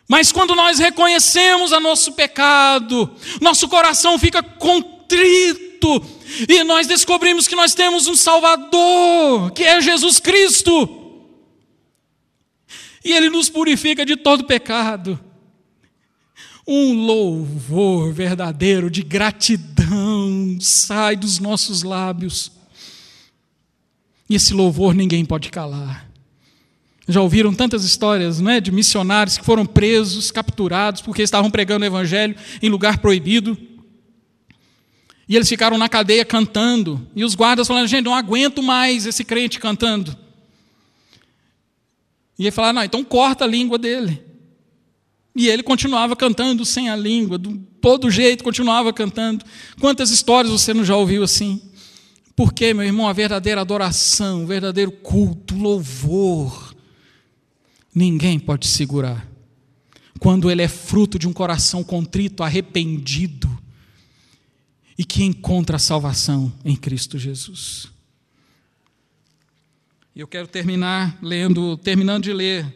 Mas 0.08 0.32
quando 0.32 0.56
nós 0.56 0.80
reconhecemos 0.80 1.72
o 1.72 1.80
nosso 1.80 2.14
pecado, 2.14 3.16
nosso 3.40 3.68
coração 3.68 4.18
fica 4.18 4.42
contrito 4.42 6.04
e 6.48 6.64
nós 6.64 6.88
descobrimos 6.88 7.48
que 7.48 7.56
nós 7.56 7.76
temos 7.76 8.08
um 8.08 8.16
Salvador, 8.16 9.52
que 9.52 9.64
é 9.64 9.80
Jesus 9.82 10.20
Cristo. 10.20 10.96
E 13.04 13.14
Ele 13.14 13.30
nos 13.30 13.50
purifica 13.50 14.06
de 14.06 14.16
todo 14.16 14.46
pecado. 14.46 15.20
Um 16.72 16.94
louvor 17.04 18.14
verdadeiro 18.14 18.92
de 18.92 19.02
gratidão 19.02 20.56
sai 20.62 21.16
dos 21.16 21.40
nossos 21.40 21.82
lábios. 21.82 22.52
E 24.30 24.36
esse 24.36 24.54
louvor 24.54 24.94
ninguém 24.94 25.26
pode 25.26 25.50
calar. 25.50 26.08
Já 27.08 27.22
ouviram 27.22 27.56
tantas 27.56 27.84
histórias 27.84 28.40
não 28.40 28.52
é, 28.52 28.62
de 28.62 28.72
missionários 28.72 29.36
que 29.36 29.44
foram 29.44 29.66
presos, 29.66 30.30
capturados, 30.30 31.02
porque 31.02 31.24
estavam 31.24 31.50
pregando 31.50 31.84
o 31.84 31.88
evangelho 31.88 32.36
em 32.62 32.70
lugar 32.70 33.00
proibido. 33.00 33.58
E 35.28 35.36
eles 35.36 35.50
ficaram 35.50 35.76
na 35.76 35.90
cadeia 35.90 36.24
cantando. 36.24 37.08
E 37.16 37.24
os 37.24 37.34
guardas 37.34 37.68
falando: 37.68 37.88
gente, 37.88 38.06
não 38.06 38.14
aguento 38.14 38.62
mais 38.62 39.08
esse 39.08 39.24
crente 39.24 39.60
cantando. 39.60 40.16
E 42.38 42.44
ele 42.44 42.52
falava, 42.52 42.74
não, 42.74 42.84
então 42.84 43.04
corta 43.04 43.44
a 43.44 43.48
língua 43.48 43.80
dele. 43.80 44.29
E 45.36 45.48
ele 45.48 45.64
continuava 45.64 46.16
cantando 46.16 46.66
sem 46.66 46.90
a 46.90 46.96
língua, 46.96 47.38
do 47.38 47.58
todo 47.82 48.12
jeito 48.12 48.44
continuava 48.44 48.92
cantando. 48.92 49.46
Quantas 49.80 50.10
histórias 50.10 50.52
você 50.52 50.74
não 50.74 50.84
já 50.84 50.96
ouviu 50.96 51.24
assim? 51.24 51.62
Porque, 52.36 52.74
meu 52.74 52.86
irmão, 52.86 53.08
a 53.08 53.14
verdadeira 53.14 53.62
adoração, 53.62 54.44
o 54.44 54.48
verdadeiro 54.48 54.92
culto, 54.92 55.56
louvor, 55.56 56.76
ninguém 57.94 58.40
pode 58.40 58.68
segurar. 58.68 59.28
Quando 60.20 60.50
ele 60.50 60.62
é 60.62 60.68
fruto 60.68 61.20
de 61.20 61.28
um 61.28 61.34
coração 61.34 61.84
contrito, 61.84 62.44
arrependido, 62.44 63.50
e 64.98 65.06
que 65.06 65.24
encontra 65.24 65.78
a 65.78 65.80
salvação 65.80 66.52
em 66.66 66.76
Cristo 66.76 67.18
Jesus. 67.18 67.88
E 70.14 70.20
eu 70.20 70.28
quero 70.28 70.46
terminar 70.46 71.18
lendo, 71.22 71.78
terminando 71.78 72.24
de 72.24 72.34
ler 72.34 72.76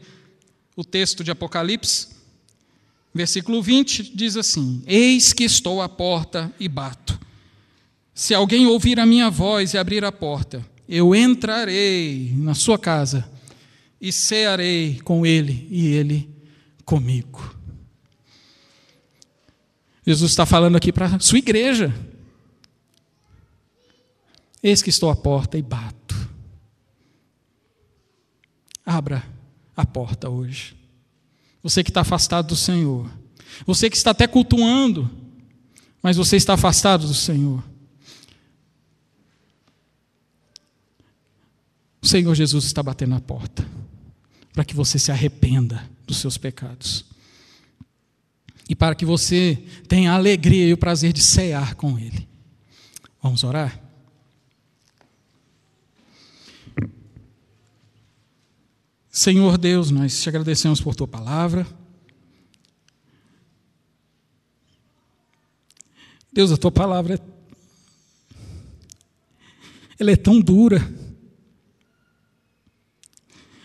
o 0.74 0.86
texto 0.86 1.22
de 1.22 1.32
Apocalipse, 1.32 2.13
versículo 3.14 3.62
20 3.62 4.16
diz 4.16 4.36
assim: 4.36 4.84
Eis 4.86 5.34
que 5.34 5.44
estou 5.44 5.82
à 5.82 5.88
porta 5.88 6.54
e 6.60 6.68
bato. 6.68 7.20
Se 8.14 8.34
alguém 8.34 8.66
ouvir 8.66 9.00
a 9.00 9.06
minha 9.06 9.30
voz 9.30 9.74
e 9.74 9.78
abrir 9.78 10.04
a 10.04 10.12
porta, 10.12 10.66
eu 10.88 11.16
entrarei 11.16 12.32
na 12.36 12.54
sua 12.54 12.78
casa 12.78 13.30
e 14.00 14.12
cearei 14.12 15.00
com 15.02 15.26
ele 15.26 15.68
e 15.72 15.88
ele 15.88 16.30
comigo. 16.86 17.56
Jesus 20.06 20.32
está 20.32 20.46
falando 20.46 20.76
aqui 20.76 20.92
para 20.92 21.16
a 21.16 21.20
sua 21.20 21.38
igreja. 21.38 21.94
Eis 24.62 24.82
que 24.82 24.90
estou 24.90 25.10
à 25.10 25.16
porta 25.16 25.58
e 25.58 25.62
bato. 25.62 26.16
Abra 28.86 29.24
a 29.76 29.86
porta 29.86 30.30
hoje. 30.30 30.83
Você 31.64 31.84
que 31.84 31.90
está 31.90 32.02
afastado 32.02 32.48
do 32.50 32.56
Senhor. 32.56 33.10
Você 33.66 33.90
que 33.90 33.96
está 33.96 34.12
até 34.12 34.28
cultuando. 34.28 35.10
mas 36.02 36.18
você 36.18 36.36
está 36.36 36.56
afastado 36.56 37.08
do 37.08 37.14
Senhor. 37.14 37.64
O 42.02 42.06
Senhor 42.06 42.36
Jesus 42.36 42.66
está 42.66 42.84
batendo 42.84 43.12
na 43.12 43.22
porta 43.22 43.66
para 44.52 44.66
que 44.66 44.76
você 44.76 45.00
se 45.00 45.10
arrependa 45.14 45.90
dos 46.06 46.18
seus 46.18 46.38
pecados 46.38 47.06
e 48.70 48.76
para 48.76 48.94
que 48.94 49.06
você 49.06 49.64
tenha 49.88 50.12
a 50.12 50.16
alegria 50.16 50.68
e 50.68 50.74
o 50.74 50.78
prazer 50.78 51.14
de 51.14 51.24
cear 51.24 51.76
com 51.76 51.98
Ele. 51.98 52.28
Vamos 53.22 53.46
orar? 53.46 53.83
Senhor 59.16 59.60
Deus, 59.60 59.92
nós 59.92 60.20
te 60.20 60.28
agradecemos 60.28 60.82
por 60.82 60.96
tua 60.96 61.08
palavra. 61.08 61.68
Deus, 66.32 66.52
a 66.52 66.58
tua 66.58 66.72
palavra 66.72 67.14
é 67.14 67.34
ela 70.00 70.10
é 70.10 70.16
tão 70.16 70.42
dura. 70.42 70.82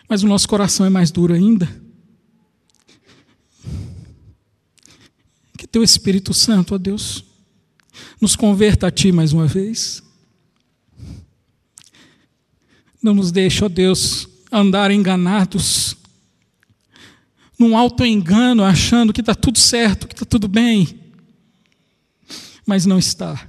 Mas 0.07 0.23
o 0.23 0.29
nosso 0.29 0.47
coração 0.47 0.85
é 0.85 0.91
mais 0.91 1.11
duro 1.11 1.33
ainda. 1.33 1.67
Que 5.57 5.67
teu 5.67 5.83
Espírito 5.83 6.35
Santo, 6.35 6.75
ó 6.75 6.79
Deus, 6.79 7.25
nos 8.21 8.37
converta 8.37 8.87
a 8.87 8.91
ti 8.91 9.11
mais 9.11 9.33
uma 9.33 9.47
vez. 9.47 10.03
Não 13.03 13.15
nos 13.15 13.33
deixe, 13.33 13.65
ó 13.65 13.69
Deus, 13.69 14.29
andar 14.51 14.91
enganados, 14.91 15.97
num 17.59 17.77
auto-engano, 17.77 18.65
achando 18.65 19.13
que 19.13 19.21
está 19.21 19.35
tudo 19.35 19.59
certo, 19.59 20.07
que 20.07 20.15
está 20.15 20.25
tudo 20.25 20.49
bem, 20.49 21.01
mas 22.65 22.87
não 22.87 22.99
está. 22.99 23.49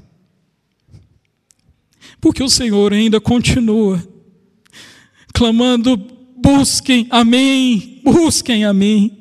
Porque 2.19 2.43
o 2.43 2.49
Senhor 2.49 2.93
ainda 2.93 3.21
continua 3.21 4.03
clamando: 5.33 5.95
busquem 6.37 7.07
a 7.09 7.23
mim, 7.23 8.01
busquem 8.03 8.65
a 8.65 8.73
mim. 8.73 9.15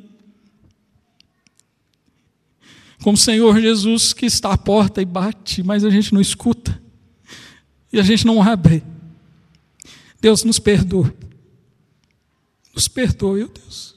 Como 3.03 3.15
o 3.15 3.21
Senhor 3.21 3.61
Jesus 3.61 4.13
que 4.13 4.27
está 4.27 4.53
à 4.53 4.59
porta 4.59 5.01
e 5.01 5.05
bate, 5.05 5.63
mas 5.63 5.85
a 5.85 5.91
gente 5.91 6.13
não 6.13 6.21
escuta, 6.21 6.81
e 7.93 8.01
a 8.01 8.03
gente 8.03 8.27
não 8.27 8.43
abre. 8.43 8.83
Deus 10.21 10.43
nos 10.43 10.59
perdoe. 10.59 11.28
Nos 12.79 12.87
perdoe, 12.87 13.43
ó 13.43 13.49
Deus. 13.49 13.97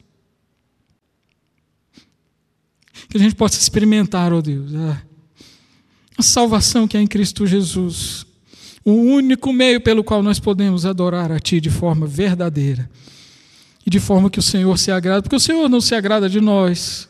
Que 3.07 3.15
a 3.15 3.19
gente 3.19 3.35
possa 3.35 3.59
experimentar, 3.59 4.33
ó 4.33 4.41
Deus, 4.41 4.73
a, 4.73 5.03
a 6.17 6.23
salvação 6.23 6.87
que 6.87 6.97
é 6.97 6.99
em 6.99 7.05
Cristo 7.05 7.45
Jesus. 7.45 8.25
O 8.83 8.93
único 8.93 9.53
meio 9.53 9.79
pelo 9.81 10.03
qual 10.03 10.23
nós 10.23 10.39
podemos 10.39 10.83
adorar 10.83 11.31
a 11.31 11.39
Ti 11.39 11.61
de 11.61 11.69
forma 11.69 12.07
verdadeira 12.07 12.89
e 13.85 13.89
de 13.91 13.99
forma 13.99 14.31
que 14.31 14.39
o 14.39 14.41
Senhor 14.41 14.75
se 14.79 14.89
agrada, 14.89 15.21
porque 15.21 15.35
o 15.35 15.39
Senhor 15.39 15.69
não 15.69 15.79
se 15.79 15.93
agrada 15.93 16.27
de 16.27 16.41
nós, 16.41 17.07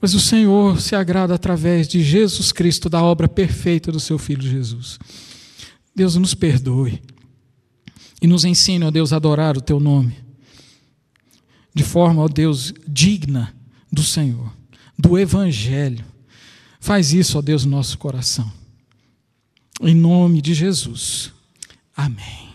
mas 0.00 0.14
o 0.14 0.20
Senhor 0.20 0.80
se 0.80 0.96
agrada 0.96 1.32
através 1.32 1.86
de 1.86 2.02
Jesus 2.02 2.50
Cristo, 2.50 2.88
da 2.88 3.00
obra 3.00 3.28
perfeita 3.28 3.92
do 3.92 4.00
Seu 4.00 4.18
Filho 4.18 4.42
Jesus. 4.42 4.98
Deus 5.94 6.16
nos 6.16 6.34
perdoe 6.34 7.00
e 8.20 8.26
nos 8.26 8.44
ensine, 8.44 8.84
ó 8.84 8.90
Deus, 8.90 9.12
a 9.12 9.16
adorar 9.16 9.56
o 9.56 9.60
Teu 9.60 9.78
nome 9.78 10.26
de 11.78 11.84
forma, 11.84 12.22
ó 12.22 12.28
Deus, 12.28 12.74
digna 12.88 13.54
do 13.90 14.02
Senhor, 14.02 14.52
do 14.98 15.16
Evangelho. 15.16 16.04
Faz 16.80 17.12
isso, 17.12 17.38
ó 17.38 17.40
Deus, 17.40 17.64
no 17.64 17.70
nosso 17.70 17.96
coração. 17.96 18.52
Em 19.80 19.94
nome 19.94 20.42
de 20.42 20.54
Jesus. 20.54 21.32
Amém. 21.96 22.47